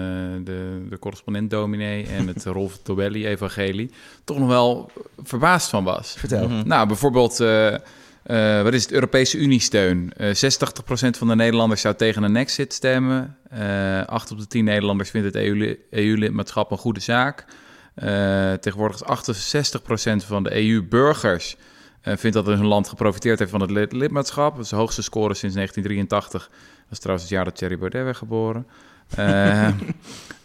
[0.45, 3.91] de, de correspondent dominee en het Rolf Tobelli evangelie
[4.25, 4.91] toch nog wel
[5.23, 6.15] verbaasd van was.
[6.19, 6.49] Vertel.
[6.49, 6.69] Mhm.
[6.69, 10.13] Nou, bijvoorbeeld, eh, eh, wat is het, Europese Unie-steun?
[10.17, 13.37] Eh 86% van de Nederlanders zou tegen een exit stemmen.
[13.51, 17.45] Eh 8 op de 10 Nederlanders vindt het EU EU-lidmaatschap een goede zaak.
[17.95, 21.57] Eh, tegenwoordig is 68% van de EU-burgers
[22.01, 24.55] eh, vindt dat hun land geprofiteerd heeft van het lid- lidmaatschap.
[24.55, 26.49] Dat is de hoogste score sinds 1983.
[26.49, 28.67] Dat is trouwens het jaar dat Thierry Baudet werd geboren.
[29.17, 29.69] Eh,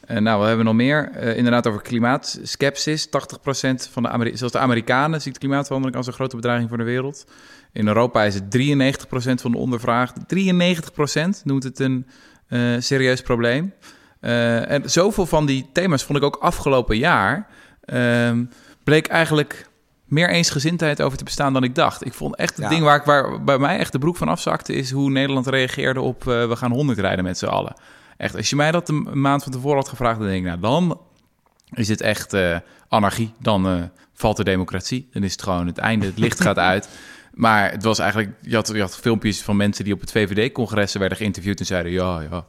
[0.26, 1.18] nou, we hebben nog meer.
[1.36, 3.08] Inderdaad, over klimaatskepsis.
[3.08, 3.10] 80%
[3.92, 7.26] van de Ameri zelfs de Amerikanen ziet klimaatverandering als een grote bedreiging voor de wereld.
[7.72, 10.26] In Europa is het 93% van de ondervraagden.
[10.26, 12.06] 93% noemt het een
[12.82, 13.74] serieus probleem.
[14.20, 17.48] Eh, en zoveel van die thema's vond ik ook afgelopen jaar.
[17.86, 18.44] ehm,
[18.84, 19.68] bleek eigenlijk
[20.06, 22.06] meer eensgezindheid over te bestaan dan ik dacht.
[22.06, 22.70] Ik vond echt het Ja.
[22.70, 24.74] ding waar, ik, waar bij mij echt de broek van afzakte...
[24.74, 27.74] is hoe Nederland reageerde op eh, we gaan honderd rijden met z'n allen.
[28.18, 30.20] Echt, als je mij dat een maand van tevoren had gevraagd...
[30.20, 31.00] dan denk ik, nou, dan
[31.74, 33.34] is het echt eh, anarchie.
[33.40, 35.10] Dan valt de democratie.
[35.14, 36.90] Dan is het gewoon het einde, het licht gaat uit.
[37.34, 38.32] Maar het was eigenlijk...
[38.42, 41.60] Je had, je had filmpjes van mensen die op het VVD-congressen werden geïnterviewd...
[41.60, 42.46] en zeiden, ja, ja,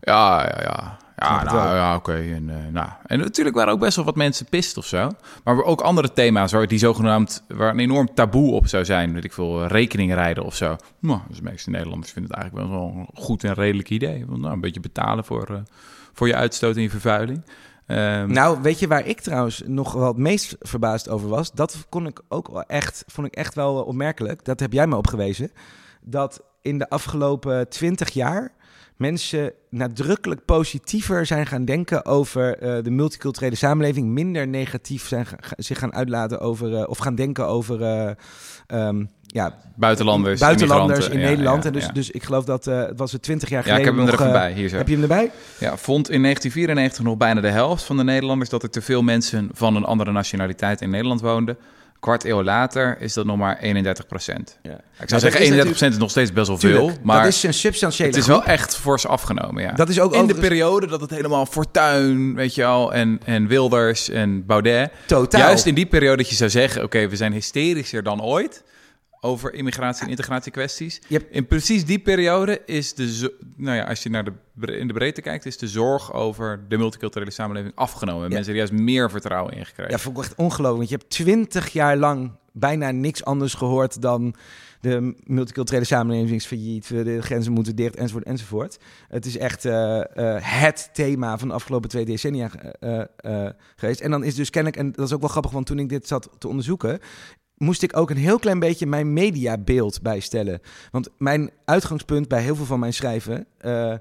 [0.00, 0.98] ja, ja, ja...
[1.20, 2.12] Ja, nou ja, oké.
[2.12, 2.88] En, eh, nou.
[3.06, 5.10] en natuurlijk waren ook best wel wat mensen pist of zo.
[5.44, 9.12] Maar ook andere thema's waar die zogenaamd waar een enorm taboe op zou zijn.
[9.12, 10.76] Weet ik veel, eh, rekening rijden of zo.
[10.98, 14.24] Nou, dus de meeste Nederlanders vinden het eigenlijk wel een goed en redelijk idee.
[14.26, 15.56] Want, nou, een beetje betalen voor, eh,
[16.12, 17.44] voor je uitstoot en je vervuiling.
[17.86, 21.52] Ehm, Nou, weet je waar ik trouwens nog wel het meest verbaasd over was?
[21.52, 24.44] Dat kon ik ook wel echt, vond ik echt wel opmerkelijk.
[24.44, 25.50] Dat heb jij me opgewezen.
[26.00, 28.56] Dat in de afgelopen twintig jaar
[28.98, 34.08] mensen nadrukkelijk positiever zijn gaan denken over eh, de multiculturele samenleving.
[34.08, 38.10] Minder negatief zijn, zich gaan uitlaten over, eh, of gaan denken over eh,
[38.66, 41.20] ehm, ja, buitenlanders, buitenlanders in.
[41.20, 41.62] Ja, Nederland.
[41.62, 41.92] ja, en dus, ja.
[41.92, 44.20] dus ik geloof dat het was het twintig jaar Ja, ik geleden heb hem er
[44.20, 44.52] even bij.
[44.52, 44.76] Hier zo.
[44.76, 45.30] Heb je hem erbij?
[45.58, 49.02] Ja, vond in 1994 nog bijna de helft van de Nederlanders dat er te veel
[49.02, 51.56] mensen van een andere nationaliteit in Nederland woonden.
[52.00, 54.58] Kwart eeuw later is dat nog maar 31 procent.
[54.62, 54.80] Ja.
[55.00, 57.42] Ik zou zeggen, is 31 procent is nog steeds best wel veel, maar dat is
[57.42, 59.62] een substantiële het is wel echt fors afgenomen.
[59.62, 59.72] Ja.
[59.72, 63.46] Dat is ook in de periode dat het helemaal Fortuin, weet je al, en, en
[63.46, 64.90] Wilders en Baudet.
[65.06, 65.40] Totaal.
[65.40, 68.62] Juist in die periode dat je zou zeggen, oké, we zijn hysterischer dan ooit.
[69.20, 71.00] Over immigratie en integratiekwesties.
[71.08, 74.32] Hebt- In precies die periode is de, nou ja, als je naar de,
[74.78, 78.22] in de breedte kijkt, is de zorg over de multiculturele samenleving afgenomen.
[78.24, 78.34] En Ja.
[78.34, 79.92] Mensen er juist meer vertrouwen in gekregen.
[79.92, 80.76] Ja, vond ik echt ongelooflijk.
[80.76, 84.34] Want je hebt twintig jaar lang bijna niks anders gehoord dan
[84.80, 88.78] de multiculturele samenleving is failliet, de grenzen moeten dicht, enzovoort, enzovoort.
[89.08, 92.50] Het is echt eh, eh, het thema van de afgelopen twee decennia
[92.80, 94.00] eh, geweest.
[94.00, 96.06] En dan is dus kennelijk, en dat is ook wel grappig, want toen ik dit
[96.08, 96.98] zat te onderzoeken,
[97.58, 100.60] moest ik ook een heel klein beetje mijn mediabeeld bijstellen.
[100.90, 103.94] Want mijn uitgangspunt bij heel veel van mijn schrijven eh,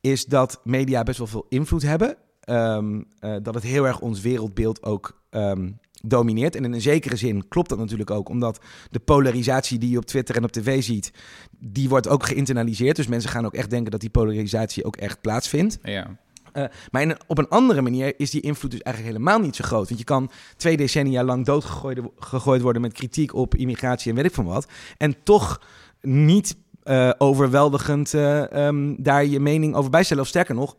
[0.00, 2.16] is dat media best wel veel invloed hebben.
[2.40, 5.70] Ehm, eh, dat het heel erg ons wereldbeeld ook ehm,
[6.02, 6.56] domineert.
[6.56, 10.04] En in een zekere zin klopt dat natuurlijk ook, omdat de polarisatie die je op
[10.04, 11.12] Twitter en op tv ziet,
[11.58, 12.96] die wordt ook geïnternaliseerd.
[12.96, 15.78] Dus mensen gaan ook echt denken dat die polarisatie ook echt plaatsvindt.
[15.82, 16.16] Ja.
[16.58, 19.88] Eh, maar op een andere manier is die invloed dus eigenlijk helemaal niet zo groot.
[19.88, 24.26] Want je kan twee decennia lang doodgegooid gegooid worden met kritiek op immigratie en weet
[24.26, 24.66] ik van wat.
[24.96, 25.60] En toch
[26.00, 30.22] niet eh, overweldigend eh, ehm, daar je mening over bijstellen.
[30.22, 30.76] Of sterker nog,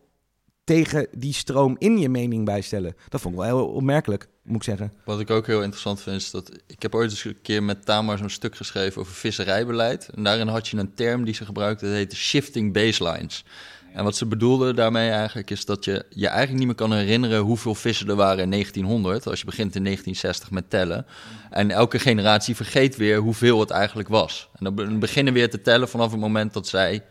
[0.63, 2.95] tegen die stroom in je mening bijstellen.
[3.09, 4.93] Dat vond ik wel heel opmerkelijk, moet ik zeggen.
[5.05, 7.85] Wat ik ook heel interessant vind, is dat ik heb ooit eens een keer met
[7.85, 10.09] Tamar zo'n stuk geschreven over visserijbeleid.
[10.15, 13.45] En daarin had je een term die ze gebruikte, dat heette shifting baselines.
[13.93, 17.39] En wat ze bedoelden daarmee eigenlijk is dat je je eigenlijk niet meer kan herinneren
[17.39, 21.05] hoeveel vissen er waren in 1900, als je begint in 1960 met tellen.
[21.49, 24.49] En elke generatie vergeet weer hoeveel het eigenlijk was.
[24.53, 27.03] En dan be- beginnen weer te tellen vanaf het moment dat zij,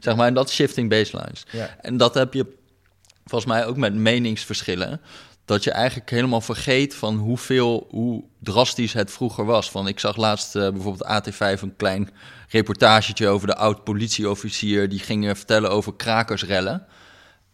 [0.00, 1.46] zeg maar, en dat is shifting baselines.
[1.50, 1.76] Ja.
[1.80, 2.46] En dat heb je
[3.24, 5.00] volgens mij ook met meningsverschillen.
[5.52, 9.70] Dat je eigenlijk helemaal vergeet van hoeveel, hoe drastisch het vroeger was.
[9.70, 12.10] Van, ik zag laatst eh, bijvoorbeeld AT5 een klein
[12.48, 14.88] reportagetje over de oud-politieofficier.
[14.88, 16.86] Die ging vertellen over krakersrellen.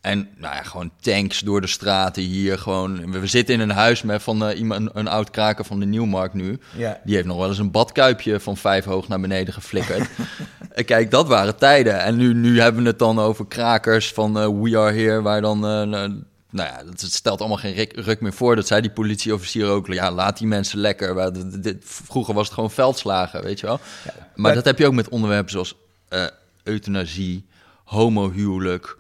[0.01, 2.59] En nou ja, gewoon tanks door de straten hier.
[2.59, 5.81] Gewoon, we, zitten in een huis met van eh, iemand, een, een oud kraker van
[5.81, 6.59] de Nieuwmarkt nu.
[6.77, 7.01] Ja.
[7.05, 10.09] Die heeft nog wel eens een badkuipje van vijf hoog naar beneden geflikkerd.
[10.85, 12.01] Kijk, dat waren tijden.
[12.01, 15.41] En nu, nu hebben we het dan over krakers van eh, We Are Here, waar
[15.41, 15.67] dan...
[15.67, 16.11] eh,
[16.51, 18.57] nou ja, dat het stelt allemaal geen ruk, meer voor.
[18.57, 19.87] Dat zei die politieofficier ook.
[19.87, 21.15] Ja, laat die mensen lekker.
[21.15, 23.81] Waar- dit- dit- Vroeger was het gewoon veldslagen, weet je wel.
[24.05, 25.75] maar maar- dat heb je ook met onderwerpen zoals
[26.09, 26.25] eh,
[26.63, 27.47] euthanasie,
[27.85, 28.97] homohuwelijk.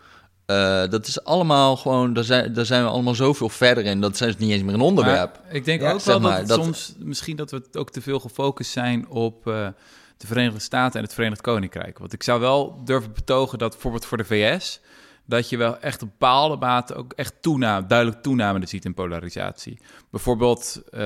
[0.46, 4.00] Eh, dat is allemaal gewoon, daar zijn, daar zijn we allemaal zoveel verder in.
[4.00, 5.40] Dat is niet eens meer een onderwerp.
[5.44, 8.00] Maar ik denk Ja, ook wel maar, het dat- soms misschien dat we ook te
[8.00, 9.68] veel gefocust zijn op eh,
[10.16, 11.98] de Verenigde Staten en het Verenigd Koninkrijk.
[11.98, 14.80] Want ik zou wel durven betogen dat bijvoorbeeld voor de VS
[15.28, 19.78] dat je wel echt op bepaalde mate ook echt toename, duidelijk toename ziet in polarisatie.
[20.10, 21.00] Bijvoorbeeld eh,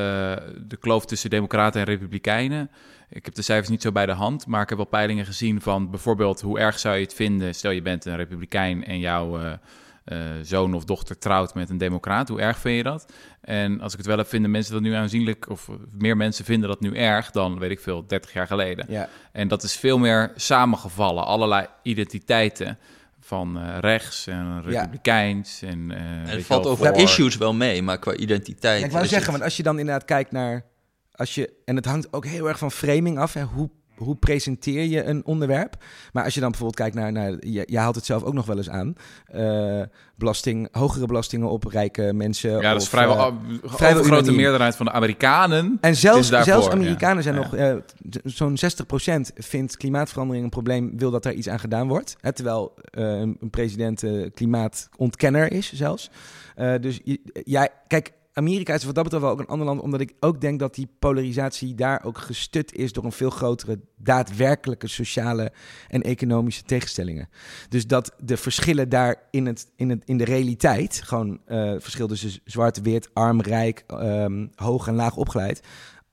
[0.67, 2.71] de kloof tussen democraten en republikeinen.
[3.09, 5.61] Ik heb de cijfers niet zo bij de hand, maar ik heb wel peilingen gezien
[5.61, 9.39] van bijvoorbeeld hoe erg zou je het vinden, stel je bent een republikein en jouw
[9.39, 9.53] eh,
[10.05, 13.13] eh, zoon of dochter trouwt met een democraat, hoe erg vind je dat?
[13.41, 16.69] En als ik het wel heb, vinden mensen dat nu aanzienlijk, of meer mensen vinden
[16.69, 18.87] dat nu erg dan, weet ik veel, 30 jaar geleden.
[18.89, 19.09] Ja.
[19.33, 22.79] En dat is veel meer samengevallen, allerlei identiteiten
[23.25, 25.63] van eh, rechts en republikeins.
[25.63, 28.81] En, eh, weet het valt over voor- issues wel mee, maar qua identiteit...
[28.81, 30.65] Ja, ik wou zeggen, het- want als je dan inderdaad kijkt naar...
[31.13, 33.33] Als je, en het hangt ook heel erg van framing af.
[33.35, 35.77] Hè, hoe, hoe presenteer je een onderwerp?
[36.13, 37.13] Maar als je dan bijvoorbeeld kijkt naar...
[37.13, 38.95] naar je, je haalt het zelf ook nog wel eens aan.
[39.27, 39.83] eh,
[40.17, 42.61] belasting, hogere belastingen op rijke mensen.
[42.61, 44.41] Ja, dat is vrijwel, eh, uh, vrijwel grote unaniem.
[44.41, 45.79] meerderheid van de Amerikanen.
[45.81, 47.75] En zelfs, daarvoor, zelfs Amerikanen zijn nog, eh,
[48.25, 52.17] zo'n 60% vindt klimaatverandering een probleem, wil dat er iets aan gedaan wordt.
[52.21, 56.11] Hè, terwijl eh, een president eh, klimaatontkenner is zelfs.
[56.55, 57.01] Eh, dus
[57.45, 60.41] ja, kijk, Amerika is wat dat betreft wel ook een ander land, omdat ik ook
[60.41, 65.53] denk dat die polarisatie daar ook gestut is door een veel grotere daadwerkelijke sociale
[65.89, 67.29] en economische tegenstellingen.
[67.69, 72.09] Dus dat de verschillen daar in, het, in, het, in de realiteit, gewoon eh verschil
[72.09, 75.61] tussen zwart, wit, arm, rijk, ehm, hoog en laag opgeleid,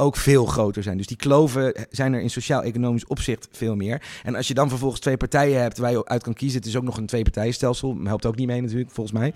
[0.02, 0.98] ook veel groter zijn.
[0.98, 4.02] Dus die kloven zijn er in sociaal-economisch opzicht veel meer.
[4.24, 6.76] En als je dan vervolgens twee partijen hebt waar je uit kan kiezen, het is
[6.76, 9.34] ook nog een twee-partijenstelsel, helpt ook niet mee natuurlijk, volgens mij.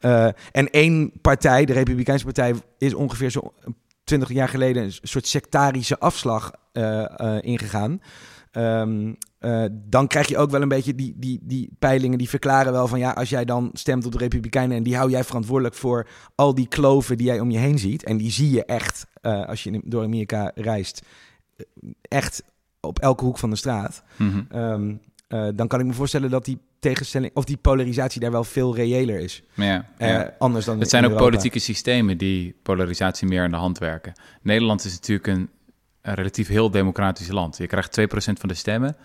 [0.00, 3.54] Eh, en één partij, de Republikeinse Partij, is ongeveer zo
[4.04, 8.00] 20 jaar geleden een soort sectarische afslag eh, eh, ingegaan.
[8.50, 9.12] Ehm,
[9.44, 12.88] eh, dan krijg je ook wel een beetje die, die, die peilingen die verklaren wel
[12.88, 16.08] van ja, als jij dan stemt op de Republikeinen en die hou jij verantwoordelijk voor
[16.34, 18.04] al die kloven die jij om je heen ziet.
[18.04, 21.02] En die zie je echt eh, als je door Amerika reist,
[21.56, 21.64] eh,
[22.02, 22.42] echt
[22.80, 24.02] op elke hoek van de straat.
[24.16, 24.42] Mhm.
[24.48, 24.94] Ehm,
[25.28, 28.74] eh, dan kan ik me voorstellen dat die tegenstelling of die polarisatie daar wel veel
[28.74, 29.42] reëler is.
[29.54, 30.34] Ja.
[30.38, 31.28] Anders dan Het zijn ook Europa.
[31.28, 34.12] politieke systemen die polarisatie meer aan de hand werken.
[34.42, 35.50] Nederland is natuurlijk een,
[36.02, 37.56] een relatief heel democratisch land.
[37.56, 38.96] Je krijgt 2% van de stemmen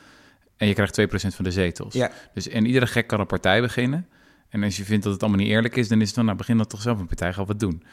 [0.60, 1.94] en je krijgt 2% van de zetels.
[1.94, 2.12] Ja.
[2.34, 4.08] Dus, en iedere gek kan een partij beginnen.
[4.50, 6.38] En als je vindt dat het allemaal niet eerlijk is, dan is het dan, nou
[6.38, 7.84] begin dan toch zelf een partij, ga wat doen.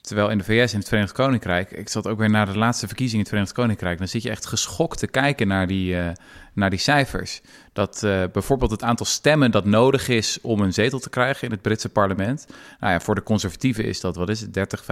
[0.00, 2.86] Terwijl in de VS en het Verenigd Koninkrijk, ik zat ook weer naar de laatste
[2.86, 6.08] verkiezingen in het Verenigd Koninkrijk, dan zit je echt geschokt te kijken naar die, uh,
[6.52, 7.40] naar die cijfers.
[7.72, 11.50] Dat uh, bijvoorbeeld het aantal stemmen dat nodig is om een zetel te krijgen in
[11.50, 12.46] het Britse parlement.
[12.80, 14.84] Nou ja, voor de conservatieven is dat, wat is het, 30,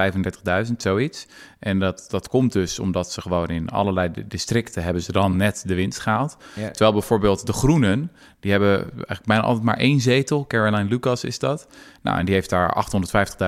[0.66, 1.26] 35.000, zoiets.
[1.58, 5.62] En dat, dat komt dus omdat ze gewoon in allerlei districten hebben ze dan net
[5.66, 6.36] de winst gehaald.
[6.54, 6.70] Ja.
[6.70, 10.46] Terwijl bijvoorbeeld de Groenen, die hebben eigenlijk bijna altijd maar één zetel.
[10.46, 11.66] Caroline Lucas is dat.
[12.02, 12.86] Nou, en die heeft daar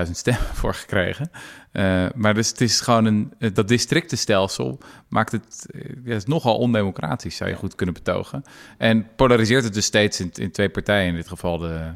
[0.06, 1.30] 850.000 stemmen voor gekregen.
[1.72, 5.66] Uh, maar dus het is gewoon een, dat districtenstelsel maakt het,
[6.04, 8.44] ja, het nogal ondemocratisch, zou je goed kunnen betogen.
[8.78, 11.92] En polariseert het dus steeds in, in twee partijen, in dit geval de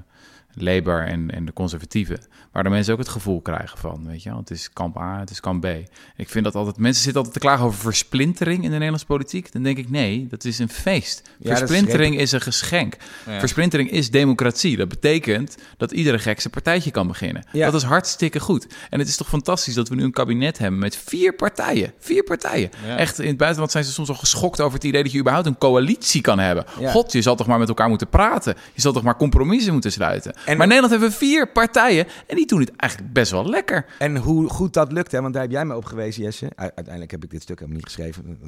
[0.53, 2.21] Labour en, en de conservatieven.
[2.57, 5.21] Waar de mensen ook het gevoel krijgen van, weet je wel, het is kamp A,
[5.21, 5.67] het is kamp B.
[6.17, 9.53] Ik vind dat altijd, mensen zitten altijd te klagen over versplintering in de Nederlandse politiek.
[9.53, 11.23] Dan denk ik, nee, dat is een feest.
[11.43, 12.97] versplintering is, een geschenk.
[13.39, 14.77] Versplintering is democratie.
[14.77, 17.45] Dat betekent dat iedere gek zijn partijtje kan beginnen.
[17.53, 18.67] Dat is hartstikke goed.
[18.91, 21.93] En het is toch fantastisch dat we nu een kabinet hebben met vier partijen.
[21.99, 22.71] Vier partijen.
[22.97, 25.47] Echt, in het buitenland zijn ze soms al geschokt over het idee dat je überhaupt
[25.47, 26.65] een coalitie kan hebben.
[26.85, 28.55] God, je zal toch maar met elkaar moeten praten.
[28.73, 30.35] Je zal toch maar compromissen moeten sluiten.
[30.35, 33.87] maar in Nederland hebben we vier partijen en die doen het eigenlijk best wel lekker.
[33.99, 35.21] En hoe goed dat lukt, hè?
[35.21, 36.51] want daar heb jij me op gewezen, Jesse.
[36.55, 38.25] Uiteindelijk heb ik dit stuk helemaal niet geschreven.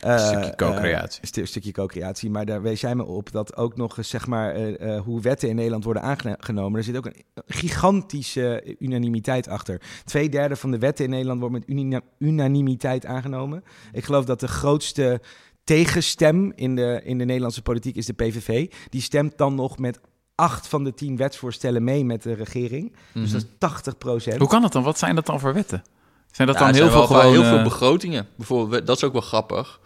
[0.00, 1.20] een stukje co-creatie.
[1.22, 4.60] Uh, een stukje co-creatie, maar daar wees jij me op dat ook nog zeg maar,
[4.60, 6.78] uh, uh, hoe wetten in Nederland worden aangenomen.
[6.78, 9.80] Er zit ook een gigantische unanimiteit achter.
[10.04, 13.64] Twee derde van de wetten in Nederland wordt met unanimiteit aangenomen.
[13.92, 15.20] Ik geloof dat de grootste
[15.64, 18.72] tegenstem in de, in de Nederlandse politiek is de PVV.
[18.88, 20.00] Die stemt dan nog met
[20.40, 22.92] acht van de tien wetsvoorstellen mee met de regering.
[23.12, 24.02] Dus dat is 80 mhm.
[24.02, 24.38] procent.
[24.38, 24.82] Hoe kan dat dan?
[24.82, 25.82] Wat zijn dat dan voor wetten?
[26.30, 27.32] Zijn dat dan heel veel gewoon...
[27.32, 28.28] Heel veel begrotingen.
[28.36, 29.80] Bijvoorbeeld, dat is ook wel grappig.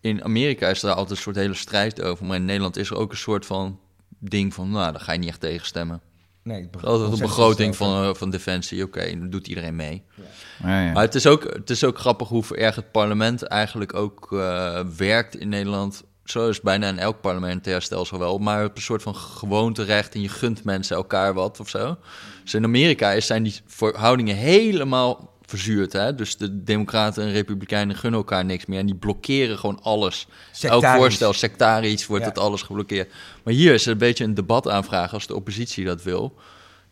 [0.00, 2.26] In Amerika is er altijd een soort hele strijd over.
[2.26, 3.78] Maar in Nederland is er ook een soort van
[4.18, 4.70] ding van...
[4.70, 6.00] nou, daar ga je niet echt tegenstemmen.
[6.42, 8.84] Nee, altijd een begroting van, uh, van Defensie.
[8.84, 10.02] Oké, okay, dan doet iedereen mee.
[10.14, 10.68] Ja.
[10.68, 10.92] Ja, ja.
[10.92, 14.80] Maar het is, ook, het is ook grappig hoe erg het parlement eigenlijk ook uh,
[14.96, 19.02] werkt in Nederland zo is bijna in elk parlementair stelsel wel, maar op een soort
[19.02, 21.96] van gewoonterecht en je gunt mensen elkaar wat of zo.
[22.42, 25.92] Dus in Amerika zijn die verhoudingen helemaal verzuurd.
[25.92, 26.14] Hè?
[26.14, 30.26] Dus de Democraten en Republikeinen gunnen elkaar niks meer en die blokkeren gewoon alles.
[30.60, 33.12] Elk voorstel, sectarisch, wordt het alles geblokkeerd.
[33.44, 36.34] Maar hier is het een beetje een debat aanvragen als de oppositie dat wil.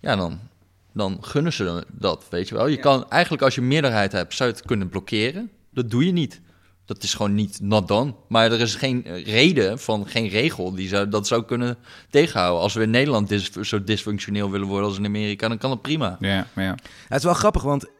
[0.01, 0.41] Ja, dan,
[0.93, 2.67] dan gunnen ze dat, weet je wel.
[2.67, 5.51] Je kan eigenlijk als je meerderheid hebt, zou je het kunnen blokkeren.
[5.71, 6.41] Dat doe je niet.
[6.87, 8.15] Dat is gewoon niet not done.
[8.29, 11.77] Maar er is geen reden van, geen regel die zou, dat zou kunnen
[12.11, 12.61] tegenhouden.
[12.63, 15.83] Als we in Nederland dis, zo dysfunctioneel willen worden als in Amerika, dan kan het
[15.83, 16.17] prima.
[16.21, 16.75] Ja, ja.
[17.09, 17.91] Het is wel grappig, want uh,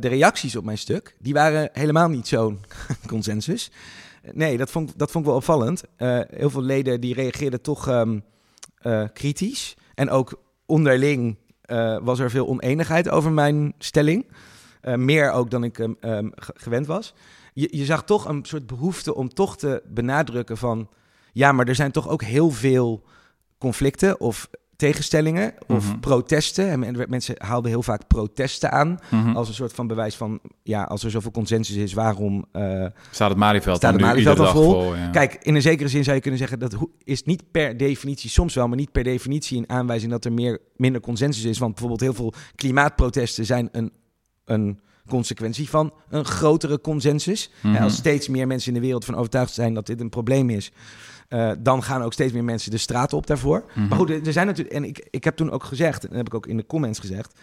[0.00, 2.60] de reacties op mijn stuk, die waren helemaal niet zo'n
[3.06, 3.70] consensus.
[4.32, 5.84] Nee, dat vond, dat vond ik wel opvallend.
[5.98, 8.24] Uh, heel veel leden die reageerden toch um,
[8.82, 9.74] uh, kritisch.
[9.94, 11.36] En ook onderling
[12.02, 14.26] was er veel oneenigheid over mijn stelling.
[14.82, 17.14] meer ook dan ik um, gewend was
[17.56, 20.88] je, je zag toch een soort behoefte om toch te benadrukken van...
[21.32, 23.02] ja, maar er zijn toch ook heel veel
[23.58, 25.98] conflicten of tegenstellingen of mhm.
[25.98, 26.84] protesten.
[26.84, 29.36] En mensen haalden heel vaak protesten aan mhm.
[29.36, 30.40] als een soort van bewijs van...
[30.62, 32.44] ja, als er zoveel consensus is, waarom...
[32.52, 34.94] Uh, staat het Malieveld, staat het Malieveld vol?
[35.12, 36.58] Kijk, in een zekere zin zou je kunnen zeggen...
[36.58, 39.58] dat is niet per definitie, soms wel, maar niet per definitie...
[39.58, 41.58] een aanwijzing dat er meer, minder consensus is.
[41.58, 43.92] Want bijvoorbeeld heel veel klimaatprotesten zijn een...
[44.44, 47.50] een consequentie van een grotere consensus.
[47.62, 50.50] Mm Als steeds meer mensen in de wereld van overtuigd zijn dat dit een probleem
[50.50, 50.72] is,
[51.28, 53.64] uh, dan gaan ook steeds meer mensen de straat op daarvoor.
[53.74, 53.88] Mhm.
[53.88, 56.26] Maar goed, er zijn natuurlijk, en ik, ik heb toen ook gezegd, en dat heb
[56.26, 57.38] ik ook in de comments gezegd,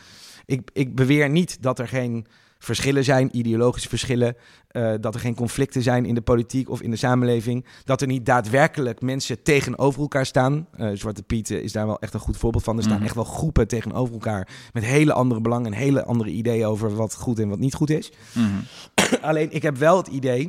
[0.45, 2.25] ik, ik beweer niet dat er geen
[2.63, 4.35] verschillen zijn, ideologische verschillen,
[4.71, 8.07] uh, dat er geen conflicten zijn in de politiek of in de samenleving, dat er
[8.07, 10.67] niet daadwerkelijk mensen tegenover elkaar staan.
[10.77, 12.77] Uh, Zwarte Piet is daar wel echt een goed voorbeeld van.
[12.77, 13.05] Er staan mhm.
[13.05, 17.15] echt wel groepen tegenover elkaar met hele andere belangen en hele andere ideeën over wat
[17.15, 18.11] goed en wat niet goed is.
[18.33, 18.59] Mhm.
[19.21, 20.43] Alleen ik heb wel het idee,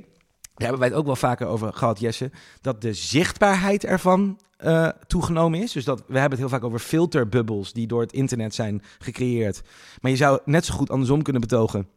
[0.54, 4.88] daar hebben wij het ook wel vaker over gehad, Jesse, dat de zichtbaarheid ervan uh,
[5.06, 5.72] toegenomen is.
[5.72, 9.62] Dus dat we hebben het heel vaak over filterbubbels die door het internet zijn gecreëerd.
[10.00, 11.88] Maar je zou net zo goed andersom kunnen betogen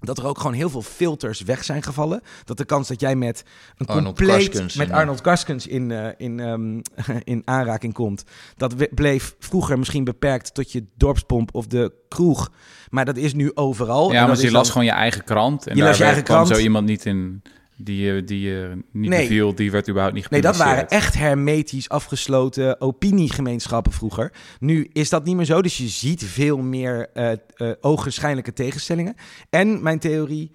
[0.00, 2.22] dat er ook gewoon heel veel filters weg zijn gevallen.
[2.44, 3.44] Dat de kans dat jij met
[3.76, 6.82] een Arnold compleet Karskens, met Arnold Karskens in, uh, in, um,
[7.24, 8.24] in aanraking komt,
[8.56, 12.50] dat bleef vroeger misschien beperkt tot je dorpspomp of de kroeg,
[12.88, 14.12] maar dat is nu overal.
[14.12, 16.44] Ja, maar je las gewoon je eigen krant en je daar las je eigen kwam
[16.44, 16.56] krant.
[16.56, 17.42] zo iemand niet in
[17.78, 19.20] die, die uh, niet nee.
[19.20, 20.30] beviel, die werd überhaupt niet.
[20.30, 24.32] Nee, dat waren echt hermetisch afgesloten opiniegemeenschappen vroeger.
[24.58, 29.14] Nu is dat niet meer zo, dus je ziet veel meer uh, uh, ogenschijnlijke tegenstellingen.
[29.50, 30.52] En mijn theorie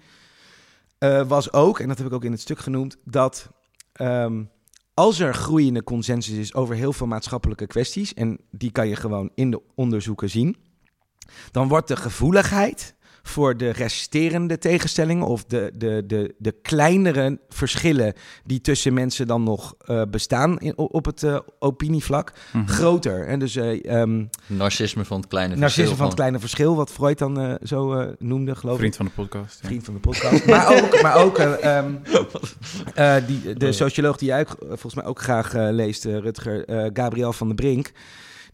[1.26, 3.50] was ook, en dat heb ik ook in het stuk genoemd, dat
[4.00, 4.50] um,
[4.94, 9.30] als er groeiende consensus is over heel veel maatschappelijke kwesties, en die kan je gewoon
[9.34, 10.56] in de onderzoeken zien,
[11.50, 12.94] dan wordt de gevoeligheid
[13.26, 18.12] voor de resterende tegenstellingen of de, de, de, de kleinere verschillen
[18.44, 22.68] die tussen mensen dan nog uh, bestaan in, op het uh, opinievlak mm -hmm.
[22.68, 23.26] groter.
[23.26, 25.96] En dus uh, um, narcisme van het kleine narcisme verschil.
[25.96, 28.98] van het kleine verschil, wat Freud dan zo noemde, geloof Vriend ik.
[28.98, 29.58] van de podcast.
[29.62, 29.68] Ja.
[29.68, 30.46] Vriend van de podcast.
[30.54, 32.02] maar ook, maar ook um,
[33.26, 37.56] die, de socioloog die jij ook, volgens mij ook graag leest, Rutger, Gabriel van der
[37.56, 37.92] Brink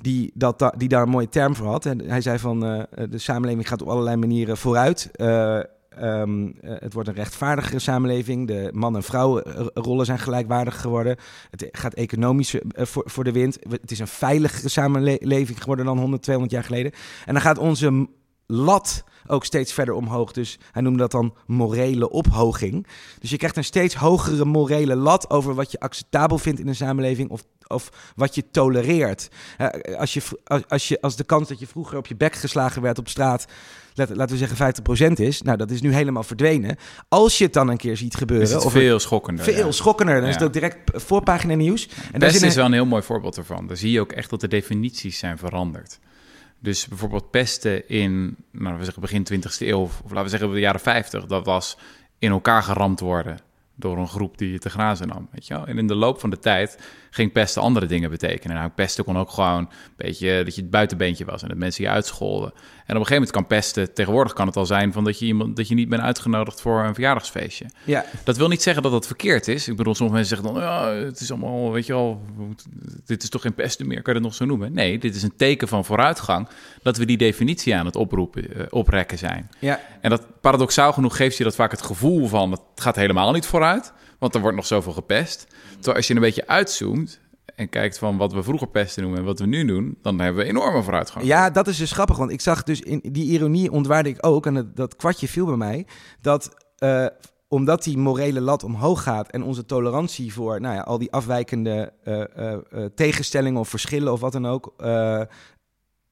[0.00, 1.86] die, dat, die daar een mooie term voor had.
[1.86, 5.10] En hij zei van uh, de samenleving gaat op allerlei manieren vooruit.
[5.16, 5.60] Uh,
[6.02, 8.46] um, uh, het wordt een rechtvaardigere samenleving.
[8.46, 11.16] De man- en vrouwenrollen zijn gelijkwaardig geworden.
[11.50, 13.58] Het gaat economisch voor, voor de wind.
[13.68, 16.92] Het is een veiligere samenleving geworden dan 100, 200 jaar geleden.
[17.26, 18.08] En dan gaat onze
[18.50, 20.32] lat ook steeds verder omhoog.
[20.32, 22.86] Dus hij noemde dat dan morele ophoging.
[23.20, 26.74] Dus je krijgt een steeds hogere morele lat over wat je acceptabel vindt in een
[26.74, 29.28] samenleving of, of wat je tolereert.
[29.58, 30.22] Uh, als, je,
[30.68, 33.46] als, je, als de kans dat je vroeger op je bek geslagen werd op straat,
[33.94, 34.74] laten we zeggen
[35.10, 36.76] 50% is, nou dat is nu helemaal verdwenen.
[37.08, 38.46] Als je het dan een keer ziet gebeuren.
[38.46, 39.44] Is het of veel schokkender.
[39.44, 39.72] Veel ja.
[39.72, 40.14] schokkender.
[40.14, 40.28] Dan Ja.
[40.28, 41.88] is het ook direct voorpagina nieuws.
[42.12, 43.66] En daar is zit wel een heel mooi voorbeeld ervan.
[43.66, 45.98] Daar zie je ook echt dat de definities zijn veranderd.
[46.60, 50.60] Dus bijvoorbeeld pesten in, nou, we zeggen begin 20e eeuw, of, laten we zeggen de
[50.60, 51.76] jaren 50, dat was
[52.18, 53.38] in elkaar geramd worden
[53.80, 55.28] door een groep die je te grazen nam.
[55.32, 55.66] Weet je wel?
[55.66, 56.78] En in de loop van de tijd
[57.10, 58.56] ging pesten andere dingen betekenen.
[58.56, 61.84] Nou, pesten kon ook gewoon een beetje dat je het buitenbeentje was en dat mensen
[61.84, 62.50] je uitscholden.
[62.52, 65.26] En op een gegeven moment kan pesten, tegenwoordig kan het al zijn van dat je,
[65.26, 67.66] iemand, dat je niet bent uitgenodigd voor een verjaardagsfeestje.
[67.84, 69.68] Ja, Dat wil niet zeggen dat dat verkeerd is.
[69.68, 72.20] Ik bedoel, sommige mensen zeggen dan, ja, het is allemaal, weet je wel,
[73.06, 74.72] dit is toch geen pesten meer, kan je dat nog zo noemen?
[74.72, 76.48] Nee, dit is een teken van vooruitgang
[76.82, 79.50] dat we die definitie aan het oproepen, eh, oprekken zijn.
[79.58, 83.32] ja, En dat paradoxaal genoeg geeft je dat vaak het gevoel van, het gaat helemaal
[83.32, 83.69] niet vooruit,
[84.18, 85.46] want er wordt nog zoveel gepest.
[85.74, 87.20] Terwijl als je een beetje uitzoomt
[87.54, 90.42] en kijkt van wat we vroeger pesten noemen en wat we nu doen, dan hebben
[90.42, 91.24] we enorme vooruitgang.
[91.24, 94.46] Ja, dat is dus grappig, want ik zag dus in die ironie ontwaarde ik ook,
[94.46, 95.86] en dat, kwartje viel bij mij,
[96.20, 97.06] dat eh,
[97.48, 101.92] omdat die morele lat omhoog gaat en onze tolerantie voor nou ja, al die afwijkende
[102.04, 102.58] eh, eh,
[102.94, 104.74] tegenstellingen of verschillen of wat dan ook,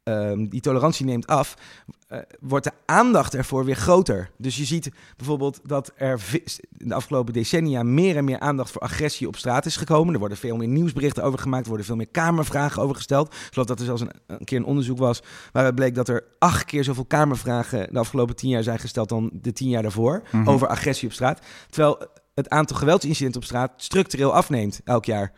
[0.09, 1.55] eh, ehm, die tolerantie neemt af,
[2.09, 4.31] eh, wordt de aandacht ervoor weer groter.
[4.37, 6.21] Dus je ziet bijvoorbeeld dat er
[6.77, 10.13] in de afgelopen decennia meer en meer aandacht voor agressie op straat is gekomen.
[10.13, 13.27] Er worden veel meer nieuwsberichten over gemaakt, er worden veel meer kamervragen over gesteld.
[13.35, 16.25] Ik geloof dat er zelfs een, een keer een onderzoek was waaruit bleek dat er
[16.39, 20.23] acht keer zoveel kamervragen de afgelopen tien jaar zijn gesteld dan de tien jaar daarvoor
[20.31, 20.49] Mhm.
[20.49, 21.41] over agressie op straat.
[21.71, 22.07] Terwijl
[22.39, 25.33] het aantal geweldsincidenten op straat structureel afneemt elk jaar.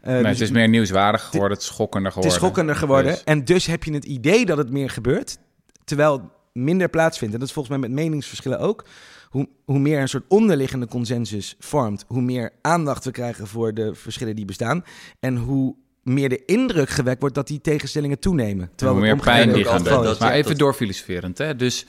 [0.00, 2.40] Eh, Nee, dus het is meer nieuwswaardig geworden, het is schokkender het geworden.
[2.40, 3.12] is schokkender geworden.
[3.12, 5.38] Dus- En dus heb je het idee dat het meer gebeurt,
[5.84, 7.34] terwijl het minder plaatsvindt.
[7.34, 8.84] En dat is volgens mij met meningsverschillen ook.
[9.28, 13.94] Hoe, hoe meer een soort onderliggende consensus vormt, hoe meer aandacht we krijgen voor de
[13.94, 14.84] verschillen die bestaan.
[15.20, 18.70] En hoe meer de indruk gewekt wordt dat die tegenstellingen toenemen.
[18.74, 20.16] Terwijl hoe het meer pijn die gaan het doen.
[20.20, 21.38] Maar even doorfilosoferend.
[21.38, 21.56] Hè?
[21.56, 21.86] Dus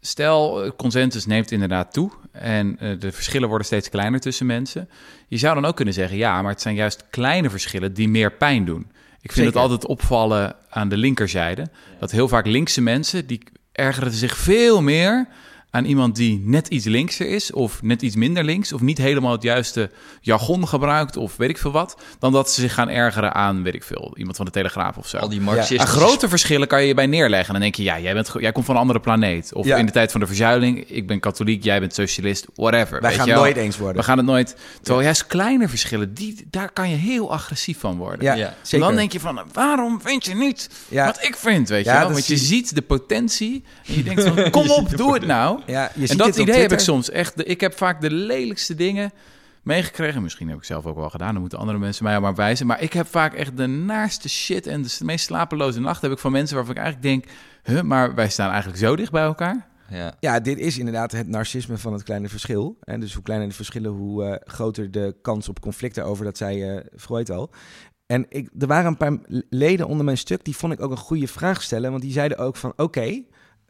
[0.00, 4.88] stel, eh, consensus neemt inderdaad toe en eh, de verschillen worden steeds kleiner tussen mensen.
[5.28, 8.32] Je zou dan ook kunnen zeggen, ja, maar het zijn juist kleine verschillen die meer
[8.32, 8.86] pijn doen.
[9.20, 9.60] Ik vind Zeker.
[9.60, 11.66] het altijd opvallen aan de linkerzijde,
[11.98, 15.28] dat heel vaak linkse mensen, die ergeren zich veel meer
[15.70, 19.32] aan iemand die net iets linkser is of net iets minder links of niet helemaal
[19.32, 23.34] het juiste jargon gebruikt of weet ik veel wat, dan dat ze zich gaan ergeren
[23.34, 25.16] aan, weet ik veel, iemand van de Telegraaf of zo.
[25.16, 25.86] Al die marxistische...
[25.86, 27.46] grote verschillen kan je je bij neerleggen.
[27.46, 29.52] En dan denk je, ja, jij, bent, jij komt van een andere planeet.
[29.54, 29.76] Of Ja.
[29.76, 33.00] in de tijd van de verzuiling, ik ben katholiek, jij bent socialist, whatever.
[33.00, 33.38] Wij weet gaan wel.
[33.38, 33.96] nooit eens worden.
[33.96, 34.56] We gaan het nooit...
[34.82, 38.36] Terwijl juist kleine verschillen, die, daar kan je heel agressief van worden.
[38.36, 38.86] Ja, zeker.
[38.86, 42.12] dan denk je van, waarom vind je niet wat ik vind, weet je wel?
[42.12, 45.57] Want je zie- ziet de potentie en je denkt van, kom op, doe het nou.
[45.66, 47.36] Ja, je ziet en dat dit op idee heb ik soms echt.
[47.36, 49.10] de- Ik heb vaak de lelijkste dingen
[49.62, 50.22] meegekregen.
[50.22, 51.32] Misschien heb ik zelf ook wel gedaan.
[51.32, 52.66] Dan moeten andere mensen mij maar wijzen.
[52.66, 56.18] Maar ik heb vaak echt de naarste shit en de meest slapeloze nacht heb ik
[56.18, 59.66] van mensen waarvan ik eigenlijk denk, huh, maar wij staan eigenlijk zo dicht bij elkaar.
[59.90, 60.14] Ja.
[60.20, 62.76] Ja, dit is inderdaad het narcisme van het kleine verschil.
[62.80, 66.24] En dus hoe kleiner de verschillen, hoe eh, groter de kans op conflict daarover.
[66.24, 67.50] Dat zei eh Freud al.
[68.06, 69.16] En ik, er waren een paar
[69.48, 71.90] leden onder mijn stuk, die vond ik ook een goede vraag stellen.
[71.90, 73.22] Want die zeiden ook van, oké,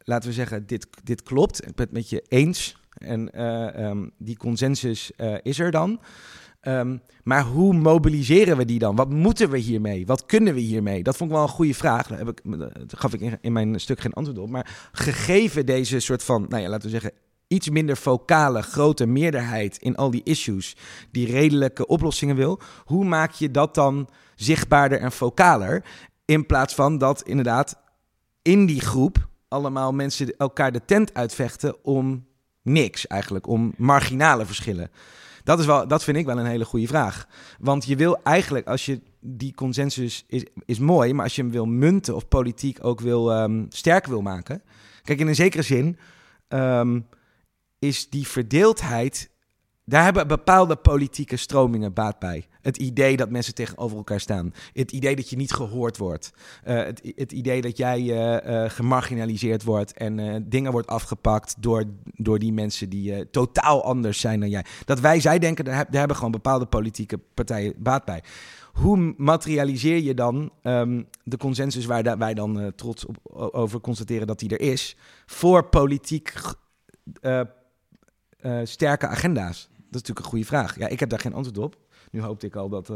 [0.09, 1.67] laten we zeggen, dit, dit klopt.
[1.67, 2.77] Ik ben het met je eens.
[2.99, 6.01] En eh, ehm, die consensus eh, is er dan.
[6.61, 8.97] Ehm, maar hoe mobiliseren we die dan?
[8.97, 10.07] Wat moeten we hiermee?
[10.07, 11.03] Wat kunnen we hiermee?
[11.03, 12.07] Dat vond ik wel een goede vraag.
[12.07, 14.49] Daar, heb ik, daar gaf ik in, in mijn stuk geen antwoord op.
[14.49, 17.13] Maar gegeven deze soort van, nou ja, laten we zeggen,
[17.47, 20.77] iets minder vocale, grote meerderheid in al die issues
[21.11, 25.85] die redelijke oplossingen wil, hoe maak je dat dan zichtbaarder en vocaler?
[26.25, 27.77] In plaats van dat inderdaad
[28.43, 32.27] in die groep allemaal mensen elkaar de tent uitvechten om
[32.63, 34.91] niks eigenlijk, om marginale verschillen.
[35.45, 37.27] Dat, is wel, dat vind ik wel een hele goede vraag.
[37.59, 41.51] Want je wil eigenlijk, als je die consensus is, is mooi, maar als je hem
[41.51, 44.63] wil munten of politiek ook wil ehm, sterk wil maken.
[45.03, 45.99] Kijk, in een zekere zin
[46.49, 47.01] ehm,
[47.79, 49.31] is die verdeeldheid.
[49.89, 52.47] Daar hebben bepaalde politieke stromingen baat bij.
[52.61, 54.55] Het idee dat mensen tegenover elkaar staan.
[54.73, 56.33] Het idee dat je niet gehoord wordt.
[56.67, 61.85] Uh, het, het, idee dat jij uh, uh, gemarginaliseerd wordt en dingen wordt afgepakt door,
[62.15, 64.65] door die mensen die totaal anders zijn dan jij.
[64.85, 68.23] Dat wij zij denken, daar, daar hebben gewoon bepaalde politieke partijen baat bij
[68.73, 73.17] hoe materialiseer je dan um, de consensus waar wij dan trots op,
[73.55, 76.35] over constateren dat die er is, voor politiek
[78.65, 79.69] sterke agenda's?
[79.91, 80.79] Dat is natuurlijk een goede vraag.
[80.79, 81.77] Ja, ik heb daar geen antwoord op.
[82.11, 82.93] Nu hoopte ik al dat.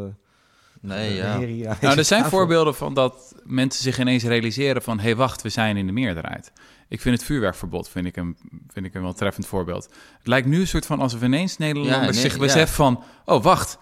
[0.81, 1.77] nee, ja.
[1.81, 4.99] Nou, er zijn voorbeelden van dat mensen zich ineens realiseren van...
[4.99, 6.53] hé, hey, wacht, we zijn in de meerderheid.
[6.89, 8.37] Ik vind het vuurwerkverbod vind ik een,
[8.73, 9.89] vind ik een wel treffend voorbeeld.
[10.19, 13.03] Het lijkt nu een soort van alsof ineens Nederlanders ja, nee, zich beseffen van...
[13.25, 13.79] oh, wacht,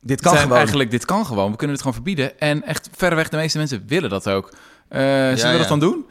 [0.00, 0.56] dit kan gewoon.
[0.56, 1.50] Eigenlijk, dit kan gewoon.
[1.50, 2.38] We kunnen het gewoon verbieden.
[2.38, 4.52] En echt verreweg, de meeste mensen willen dat ook.
[4.52, 6.06] Uh, zullen we dat dan doen?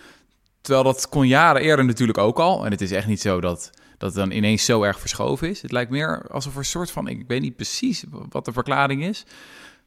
[0.61, 2.65] Terwijl dat kon jaren eerder natuurlijk ook al.
[2.65, 3.69] En het is echt niet zo dat,
[4.01, 5.61] dat het dan ineens zo erg verschoven is.
[5.61, 7.07] Het lijkt meer alsof er een soort van...
[7.07, 9.25] Ik weet niet precies wat de verklaring is.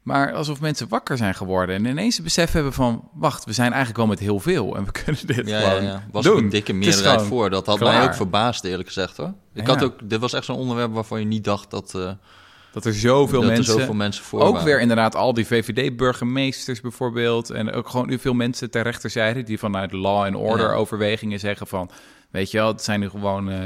[0.01, 1.75] Maar alsof mensen wakker zijn geworden.
[1.75, 3.09] En ineens het besef hebben van...
[3.13, 4.75] Wacht, we zijn eigenlijk wel met heel veel.
[4.75, 6.07] En we kunnen dit ja, gewoon ja, ja.
[6.11, 6.37] Was doen.
[6.37, 7.49] een dikke meerderheid voor.
[7.49, 9.33] Dat had mij ook verbaasd, eerlijk gezegd hoor.
[9.53, 10.09] Ik had ook...
[10.09, 11.93] Dit was echt zo'n onderwerp waarvan je niet dacht dat...
[11.95, 12.11] Uh,
[12.71, 14.65] dat er zoveel, dat mensen, er zoveel mensen voor Ook waren.
[14.65, 17.49] weer inderdaad al die VVD-burgemeesters bijvoorbeeld.
[17.49, 19.43] En ook gewoon nu veel mensen ter rechterzijde...
[19.43, 21.89] die vanuit law and order overwegingen zeggen van...
[22.31, 23.49] weet je wel, het zijn nu gewoon...
[23.49, 23.63] Uh,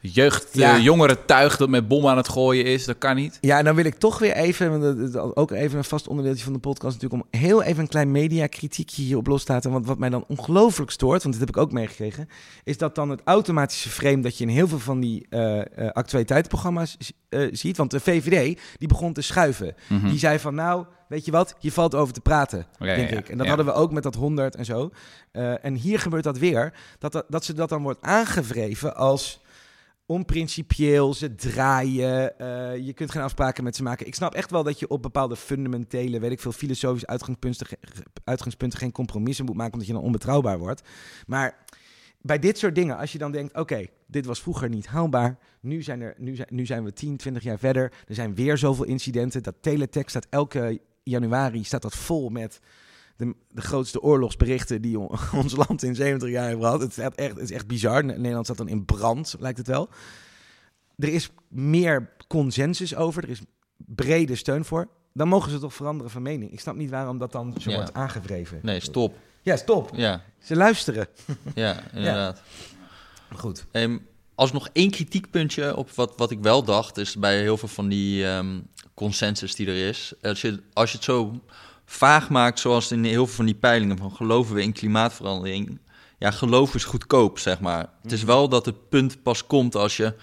[0.00, 0.76] jeugd, ja.
[0.76, 2.84] uh, jongeren tuig dat met bom aan het gooien is.
[2.84, 3.38] Dat kan niet.
[3.40, 6.52] Ja, en dan wil ik toch weer even, want ook even een vast onderdeeltje van
[6.52, 9.70] de podcast natuurlijk, om heel even een klein mediakritiekje hierop los te laten.
[9.70, 12.28] Want wat mij dan ongelooflijk stoort, want dit heb ik ook meegekregen,
[12.64, 15.62] is dat dan het automatische frame dat je in heel veel van die uh, uh,
[15.92, 16.96] actualiteitsprogramma's
[17.50, 17.76] ziet.
[17.76, 19.74] Want de VVD, die begon te schuiven.
[19.88, 20.10] Mm -hmm.
[20.10, 23.16] Die zei van, nou, weet je wat, je valt over te praten, okay, denk ja,
[23.16, 23.28] ik.
[23.28, 23.54] En dat ja.
[23.54, 24.90] hadden we ook met dat 100 en zo.
[25.62, 29.40] en hier gebeurt dat weer, dat, dat, dat ze dat dan wordt aangevreven als
[30.10, 34.06] onprincipieel, ze draaien, uh, je kunt geen afspraken met ze maken.
[34.06, 37.66] Ik snap echt wel dat je op bepaalde fundamentele, weet ik veel, filosofische uitgangspunten,
[38.24, 40.82] uitgangspunten geen compromissen moet maken, omdat je dan onbetrouwbaar wordt.
[41.26, 41.64] Maar
[42.20, 45.82] bij dit soort dingen, als je dan denkt, oké, dit was vroeger niet haalbaar, nu
[45.82, 48.84] zijn, er, nu, zijn, nu zijn we 10, 20 jaar verder, er zijn weer zoveel
[48.84, 52.60] incidenten, dat teletext staat elke januari, staat dat vol met...
[53.20, 54.98] De, de, grootste oorlogsberichten die
[55.42, 56.80] ons land in 70 jaar heeft gehad.
[56.80, 58.04] Het is echt, het is echt bizar.
[58.04, 59.88] Nederland staat dan in brand, lijkt het wel.
[60.96, 63.22] Er is meer consensus over.
[63.22, 63.40] Er is
[63.76, 64.88] brede steun voor.
[65.12, 66.52] Dan mogen ze toch veranderen van mening.
[66.52, 67.76] Ik snap niet waarom dat dan zo ja.
[67.76, 68.58] wordt aangevreven.
[68.62, 69.16] Nee, stop.
[69.42, 69.90] Ja, stop.
[69.94, 70.22] Ja.
[70.38, 71.06] Ze luisteren.
[71.54, 72.42] Ja, inderdaad.
[73.30, 73.36] Ja.
[73.36, 73.66] Goed.
[73.72, 76.96] Um, als nog één kritiekpuntje op wat, wat ik wel dacht...
[76.96, 80.12] is bij heel veel van die um, consensus die er is...
[80.22, 81.40] Als je, als je het zo
[81.90, 85.78] vaag maakt, zoals in heel veel van die peilingen van geloven we in klimaatverandering.
[86.18, 87.82] Ja, geloof is goedkoop, zeg maar.
[87.82, 87.90] Mm.
[88.02, 90.14] Het is wel dat het punt pas komt als je.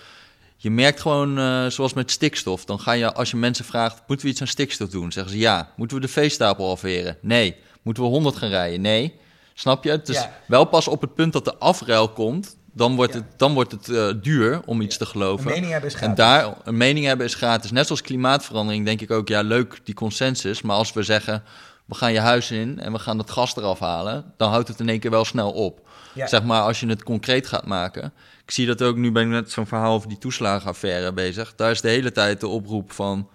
[0.57, 2.65] Je merkt gewoon, uh, zoals met stikstof.
[2.65, 5.11] Dan ga je, als je mensen vraagt: moeten we iets aan stikstof doen?
[5.11, 5.74] Zeggen ze ja.
[5.76, 7.18] Moeten we de veestapel afweren?
[7.22, 7.55] Nee.
[7.82, 8.82] Moeten we 100 gaan rijden?
[8.82, 9.15] Nee.
[9.53, 9.89] Snap je?
[9.89, 10.39] Het is ja.
[10.47, 12.57] wel pas op het punt dat de afruil komt.
[12.78, 13.19] Dan wordt ja.
[13.19, 15.05] het, dan wordt het uh, duur om iets ja.
[15.05, 15.45] te geloven.
[15.45, 16.09] Een mening hebben is gratis.
[16.09, 17.71] En daar, een mening hebben is gratis.
[17.71, 20.61] Net zoals klimaatverandering denk ik ook, ja, leuk die consensus.
[20.61, 21.43] Maar als we zeggen,
[21.86, 24.80] we gaan je huis in en we gaan het gas eraf halen, dan houdt het
[24.80, 25.88] in één keer wel snel op.
[26.13, 26.28] Ja.
[26.28, 28.13] Zeg maar, als je het concreet gaat maken.
[28.43, 31.55] Ik zie dat ook, nu ben ik net zo'n verhaal over die toeslagenaffaire bezig.
[31.55, 33.30] Daar is de hele tijd de oproep van,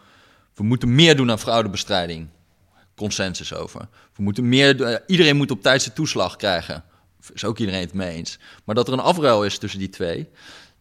[0.54, 2.28] we moeten meer doen aan fraudebestrijding.
[2.96, 3.80] Consensus over.
[4.16, 6.84] We moeten meer, iedereen moet op tijd zijn toeslag krijgen
[7.34, 8.38] is ook iedereen het mee eens.
[8.64, 10.28] Maar dat er een afruil is tussen die twee,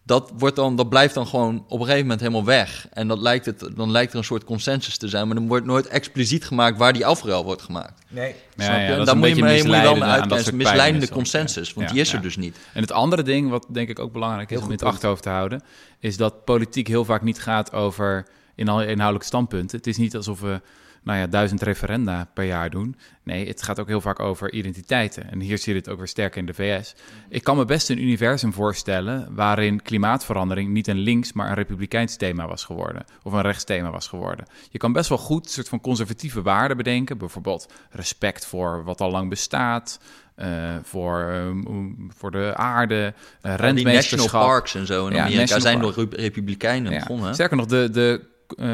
[0.04, 2.88] dat, wordt dan, dat blijft dan gewoon op een gegeven moment helemaal weg.
[2.94, 5.66] En dat lijkt het, dan lijkt er een soort consensus te zijn, maar dan wordt
[5.66, 8.02] nooit expliciet gemaakt waar die afruil wordt gemaakt.
[8.10, 8.36] Nee.
[8.56, 10.56] Ja, ja, dan moet je, moet je wel mee uitkijken.
[10.56, 12.58] misleidende consensus, want ja, die is er dus niet.
[12.74, 15.30] En het andere ding, wat denk ik ook belangrijk is om in het achterhoofd te
[15.30, 15.64] houden,
[16.00, 19.78] is dat politiek heel vaak niet gaat over inhoudelijke standpunten.
[19.78, 20.62] Het is niet alsof we
[21.04, 22.95] nou ja, duizend referenda per jaar doen.
[23.24, 25.32] Nee, het gaat ook heel vaak over identiteiten.
[25.32, 26.95] En hier zie je het ook weer sterk in de VS.
[27.30, 32.16] Ik kan me best een universum voorstellen waarin klimaatverandering niet een links, maar een republikeins
[32.16, 33.06] thema was geworden.
[33.24, 34.45] Of een rechtsthema was geworden.
[34.70, 37.18] Je kan best wel goed een soort van conservatieve waarden bedenken.
[37.18, 39.99] Bijvoorbeeld respect voor wat al lang bestaat.
[40.36, 45.60] Uh, voor, um, voor de aarde, uh, die national parks en zo in ja, Amerika
[45.60, 46.99] zijn door republikeinen ja.
[46.99, 47.34] begonnen.
[47.34, 48.68] Sterker nog, de, de uh,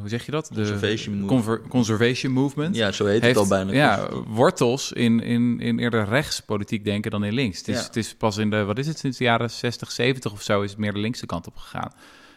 [0.00, 0.46] hoe zeg je dat?
[0.46, 2.76] De conservation, conver, conservation movement.
[2.76, 3.72] Ja, zo heet heeft, het al bijna.
[3.72, 7.58] Ja, wortels in, in, in eerder rechtspolitiek denken dan in links.
[7.58, 7.82] Het is, ja.
[7.82, 10.62] het is pas in de, wat is het, sinds de jaren 60, 70 of zo,
[10.62, 11.92] is het meer de linkse kant op gegaan.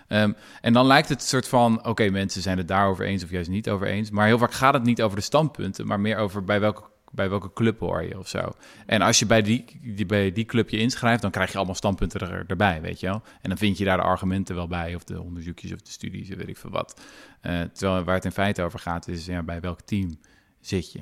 [0.10, 3.24] Um, en dan lijkt het een soort van, oké, okay, mensen zijn het daarover eens
[3.24, 4.10] of juist niet over eens.
[4.10, 6.82] Maar heel vaak gaat het niet over de standpunten, maar meer over bij welke
[7.18, 8.52] bij welke club hoor je of zo.
[8.86, 11.76] En als je bij die, die, bij die club je inschrijft, dan krijg je allemaal
[11.76, 13.22] standpunten er, erbij, weet je wel.
[13.42, 16.30] En dan vind je daar de argumenten wel bij, of de onderzoekjes of de studies,
[16.30, 17.02] weet ik veel wat.
[17.42, 20.20] Uh, terwijl waar het in feite over gaat, is ja, bij welk team
[20.60, 21.00] zit je.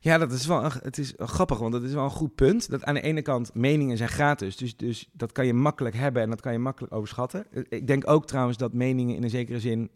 [0.00, 2.70] Ja, dat is wel het is grappig, want dat is wel een goed punt.
[2.70, 6.22] Dat aan de ene kant meningen zijn gratis, dus, dus dat kan je makkelijk hebben
[6.22, 7.46] en dat kan je makkelijk overschatten.
[7.68, 9.90] Ik denk ook trouwens dat meningen in een zekere zin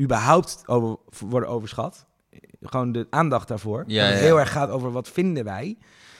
[0.00, 2.06] überhaupt over, worden overschat.
[2.60, 3.84] Gewoon de aandacht daarvoor.
[3.86, 5.78] Ja, dat het heel erg gaat over wat vinden wij.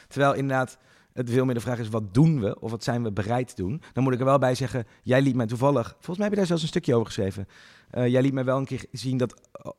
[0.09, 0.79] Terwijl inderdaad
[1.13, 3.63] het veel meer de vraag is wat doen we of wat zijn we bereid te
[3.63, 3.83] doen.
[3.93, 6.39] Dan moet ik er wel bij zeggen, jij liet mij toevallig, volgens mij heb je
[6.39, 7.49] daar zelfs een stukje over geschreven.
[7.95, 9.35] Uh, jij liet mij wel een keer zien dat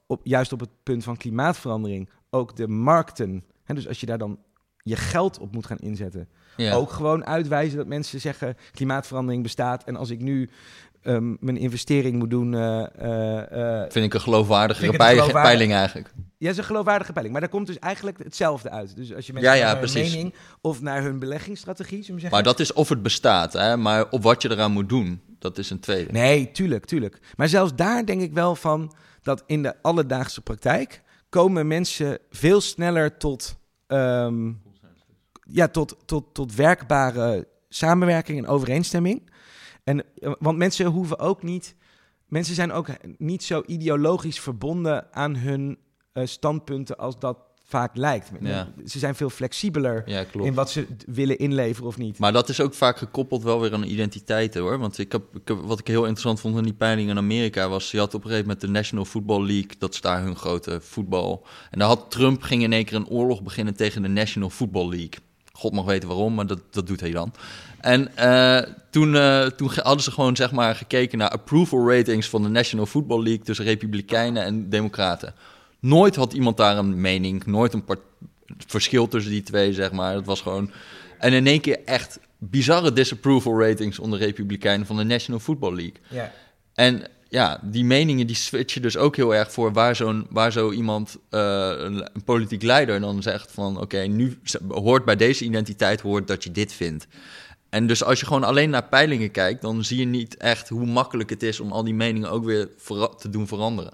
[0.07, 4.17] op, juist op het punt van klimaatverandering ook de markten, hè, dus als je daar
[4.17, 4.39] dan
[4.83, 9.95] je geld op moet gaan inzetten, ook gewoon uitwijzen dat mensen zeggen klimaatverandering bestaat en
[9.95, 10.49] als ik nu
[11.03, 12.53] um, mijn investering moet doen.
[12.53, 14.91] Uh, uh, Vind ik een geloofwaardige
[15.31, 16.13] peiling eigenlijk.
[16.37, 17.33] Ja, is een geloofwaardige peiling.
[17.33, 18.95] Maar daar komt dus eigenlijk hetzelfde uit.
[18.95, 22.29] Dus als je mensen ja, ja, naar hun mening of naar hun beleggingsstrategie, zeggen.
[22.29, 23.77] Maar dat is of het bestaat, hè?
[23.77, 26.11] maar op wat je eraan moet doen, dat is een tweede.
[26.11, 27.19] Nee, tuurlijk, tuurlijk.
[27.35, 32.61] Maar zelfs daar denk ik wel van dat in de alledaagse praktijk komen mensen veel
[32.61, 34.61] sneller tot, um,
[35.43, 39.30] ja, tot, tot, tot werkbare samenwerking en overeenstemming.
[39.91, 41.75] En, eh, want mensen hoeven ook niet.
[42.27, 42.87] Mensen zijn ook
[43.17, 45.77] niet zo ideologisch verbonden aan hun
[46.13, 48.31] uh, standpunten als dat vaak lijkt.
[48.85, 52.19] Ze zijn veel flexibeler in wat ze willen inleveren of niet.
[52.19, 54.79] Maar dat is ook vaak gekoppeld wel weer aan identiteiten hoor.
[54.79, 57.91] Want ik heb, ik wat ik heel interessant vond in die peiling in Amerika was...
[57.91, 60.81] je had op een gegeven moment de National Football League, dat is daar hun grote
[60.81, 61.45] voetbal.
[61.69, 64.89] En daar had Trump ging in één keer een oorlog beginnen tegen de National Football
[64.89, 65.19] League.
[65.61, 67.33] God mag weten waarom, maar dat, dat doet hij dan.
[67.79, 72.43] En uh, toen, uh, toen hadden ze gewoon zeg maar gekeken naar approval ratings van
[72.43, 75.33] de National Football League tussen Republikeinen en Democraten.
[75.79, 77.83] Nooit had iemand daar een mening, nooit een
[78.67, 80.13] verschil tussen die twee, zeg maar.
[80.13, 80.71] Het was gewoon.
[81.19, 85.95] En in één keer echt bizarre disapproval ratings onder Republikeinen van de National Football League.
[86.07, 86.31] Ja.
[86.73, 90.71] En ja, die meningen die switchen dus ook heel erg voor waar, zo'n, waar zo
[90.71, 96.27] iemand, uh, een, politiek leider, dan zegt van oké, nu hoort bij deze identiteit hoort
[96.27, 97.07] dat je dit vindt.
[97.69, 100.85] En dus als je gewoon alleen naar peilingen kijkt, dan zie je niet echt hoe
[100.85, 102.69] makkelijk het is om al die meningen ook weer
[103.17, 103.93] te doen veranderen.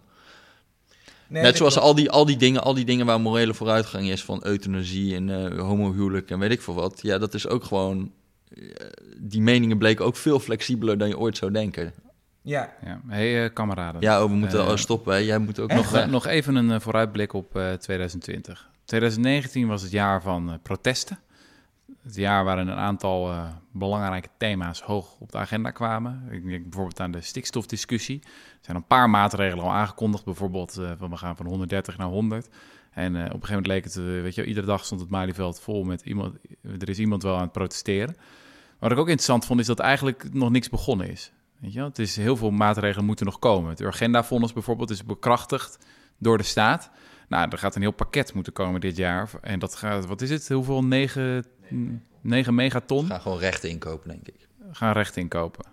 [1.27, 4.23] Nee, Net zoals al die, al die dingen, al die dingen waar morele vooruitgang is,
[4.23, 6.99] van euthanasie en uh, homohuwelijk en weet ik veel wat.
[7.01, 8.11] Ja, dat is ook gewoon.
[8.53, 8.69] Uh,
[9.17, 11.93] die meningen bleken ook veel flexibeler dan je ooit zou denken.
[12.47, 12.73] Ja.
[12.85, 12.99] ja.
[13.07, 14.01] hey, uh, kameraden.
[14.01, 15.13] Ja, oh, we moeten stoppen.
[15.13, 15.19] Hè.
[15.19, 18.69] Jij moet ook nog, nog even een vooruitblik op 2020.
[18.85, 21.19] 2019 was het jaar van protesten.
[22.03, 26.27] Het jaar waarin een aantal uh, belangrijke thema's hoog op de agenda kwamen.
[26.31, 28.19] Ik denk bijvoorbeeld aan de stikstofdiscussie.
[28.23, 28.29] Er
[28.61, 30.25] zijn een paar maatregelen al aangekondigd.
[30.25, 32.49] Bijvoorbeeld uh, van we gaan van 130 naar 100.
[32.91, 35.59] En uh, op een gegeven moment leek het, weet je, iedere dag stond het Malieveld
[35.59, 36.35] vol met iemand.
[36.79, 38.15] Er is iemand wel aan het protesteren.
[38.79, 41.31] Wat ik ook interessant vond, is dat eigenlijk nog niks begonnen is.
[41.59, 43.69] Weet je, het is heel veel maatregelen moeten nog komen.
[43.69, 45.77] Het Urgenda-fonds bijvoorbeeld is bekrachtigd
[46.17, 46.89] door de staat.
[47.27, 49.29] Nou, er gaat een heel pakket moeten komen dit jaar.
[49.41, 50.49] En dat gaat, wat is het?
[50.49, 50.83] Hoeveel?
[50.83, 51.45] 9,
[52.21, 53.05] 9 megaton?
[53.05, 54.47] Gaan gewoon recht inkopen, denk ik.
[54.71, 55.65] Gaan recht inkopen.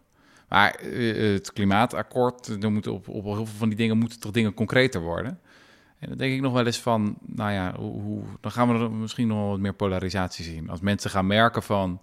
[0.48, 4.32] Maar uh, het klimaatakkoord, er moeten op, op heel veel van die dingen moeten toch
[4.32, 5.40] dingen concreter worden.
[5.98, 8.84] En dan denk ik nog wel eens van, nou ja, hoe, hoe, dan gaan we
[8.84, 10.70] er misschien nog wel wat meer polarisatie zien.
[10.70, 12.00] Als mensen gaan merken van,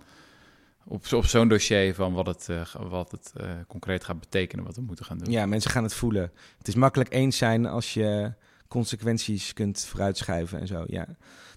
[0.86, 4.82] op, zo'n dossier van wat het, uh, wat het uh, concreet gaat betekenen, wat we
[4.82, 5.32] moeten gaan doen.
[5.32, 6.32] Ja, mensen gaan het voelen.
[6.58, 8.34] Het is makkelijk eens zijn als je
[8.68, 10.84] consequenties kunt vooruitschuiven en zo.
[10.88, 11.08] Ja,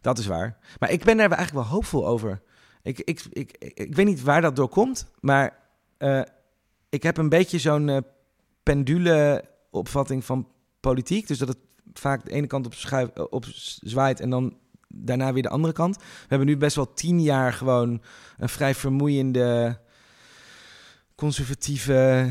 [0.01, 0.59] dat is waar.
[0.79, 2.43] Maar ik ben daar eigenlijk wel hoopvol over.
[2.83, 5.59] Ik, ik, ik, ik, weet niet waar dat door komt, maar
[5.99, 6.22] uh,
[6.89, 8.05] ik heb een beetje zo'n
[8.62, 10.49] pendule opvatting van
[10.81, 11.27] politiek.
[11.27, 11.59] Dus dat het
[11.93, 13.45] vaak de ene kant op, schuif, eh, op
[13.81, 14.57] zwaait en dan
[14.97, 15.97] daarna weer de andere kant.
[15.97, 18.03] We hebben nu best wel tien jaar gewoon
[18.38, 19.78] een vrij vermoeiende
[21.14, 22.30] conservatieve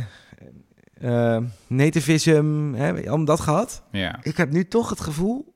[1.01, 1.37] uh,
[1.67, 3.83] nativism, hè, om dat gehad.
[3.91, 4.23] Ja.
[4.23, 5.55] Ik heb nu toch het gevoel,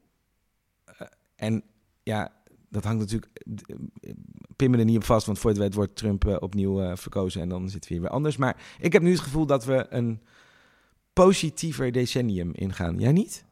[0.88, 1.64] uh, en
[2.04, 2.32] ja,
[2.70, 3.44] dat hangt natuurlijk,
[4.56, 7.42] pin me er niet op vast, want voor het wet wordt Trump uh, opnieuw verkozen
[7.42, 8.38] en dan zit we weer anders.
[8.38, 10.22] Maar ik heb nu het gevoel dat we een
[11.14, 13.00] positiever decennium ingaan.
[13.00, 13.46] Jij niet?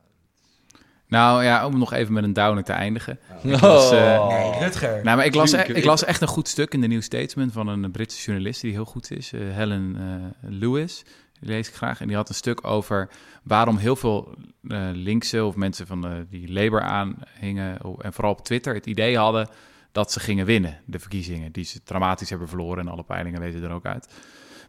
[1.07, 3.19] Nou ja, om nog even met een downer te eindigen.
[3.31, 3.51] Oh.
[3.51, 5.03] Ik las, uh, nee, Rutger.
[5.03, 7.51] Nou, maar ik las, e- ik las echt een goed stuk in de New Statesman
[7.51, 11.03] van een Britse journalist die heel goed is, uh, Helen uh, Lewis.
[11.39, 12.01] Die lees ik graag.
[12.01, 13.09] En die had een stuk over
[13.43, 17.77] waarom heel veel uh, linkse of mensen van de, die Labour aanhingen...
[17.99, 19.49] en vooral op Twitter het idee hadden
[19.91, 21.51] dat ze gingen winnen, de verkiezingen.
[21.51, 24.07] Die ze dramatisch hebben verloren en alle peilingen weten er ook uit.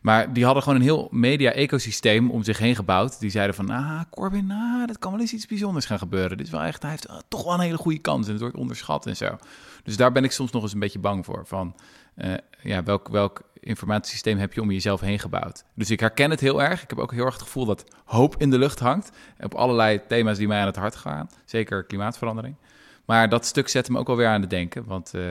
[0.07, 3.21] Maar die hadden gewoon een heel media-ecosysteem om zich heen gebouwd.
[3.21, 6.37] Die zeiden van, ah, Corbyn, ah, dat kan wel eens iets bijzonders gaan gebeuren.
[6.37, 8.41] Dit is wel echt, hij heeft ah, toch wel een hele goede kans en het
[8.41, 9.37] wordt onderschat en zo.
[9.83, 11.47] Dus daar ben ik soms nog eens een beetje bang voor.
[11.47, 11.77] Van,
[12.17, 15.65] uh, ja, welk, welk informatiesysteem heb je om jezelf heen gebouwd?
[15.75, 16.83] Dus ik herken het heel erg.
[16.83, 19.11] Ik heb ook heel erg het gevoel dat hoop in de lucht hangt.
[19.41, 21.29] Op allerlei thema's die mij aan het hart gaan.
[21.45, 22.57] Zeker klimaatverandering.
[23.05, 24.85] Maar dat stuk zet me ook alweer aan het denken.
[24.85, 25.23] Want, uh,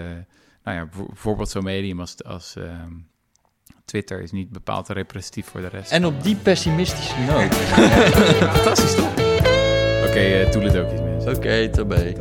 [0.64, 2.24] nou ja, bijvoorbeeld zo'n medium als...
[2.24, 2.64] als uh,
[3.86, 5.92] Twitter is niet bepaald representatief voor de rest.
[5.92, 7.56] En op die pessimistische noot.
[8.56, 9.12] Fantastisch toch?
[9.12, 11.30] Oké, okay, uh, het ook eens mensen.
[11.30, 12.14] Oké, okay, tabé.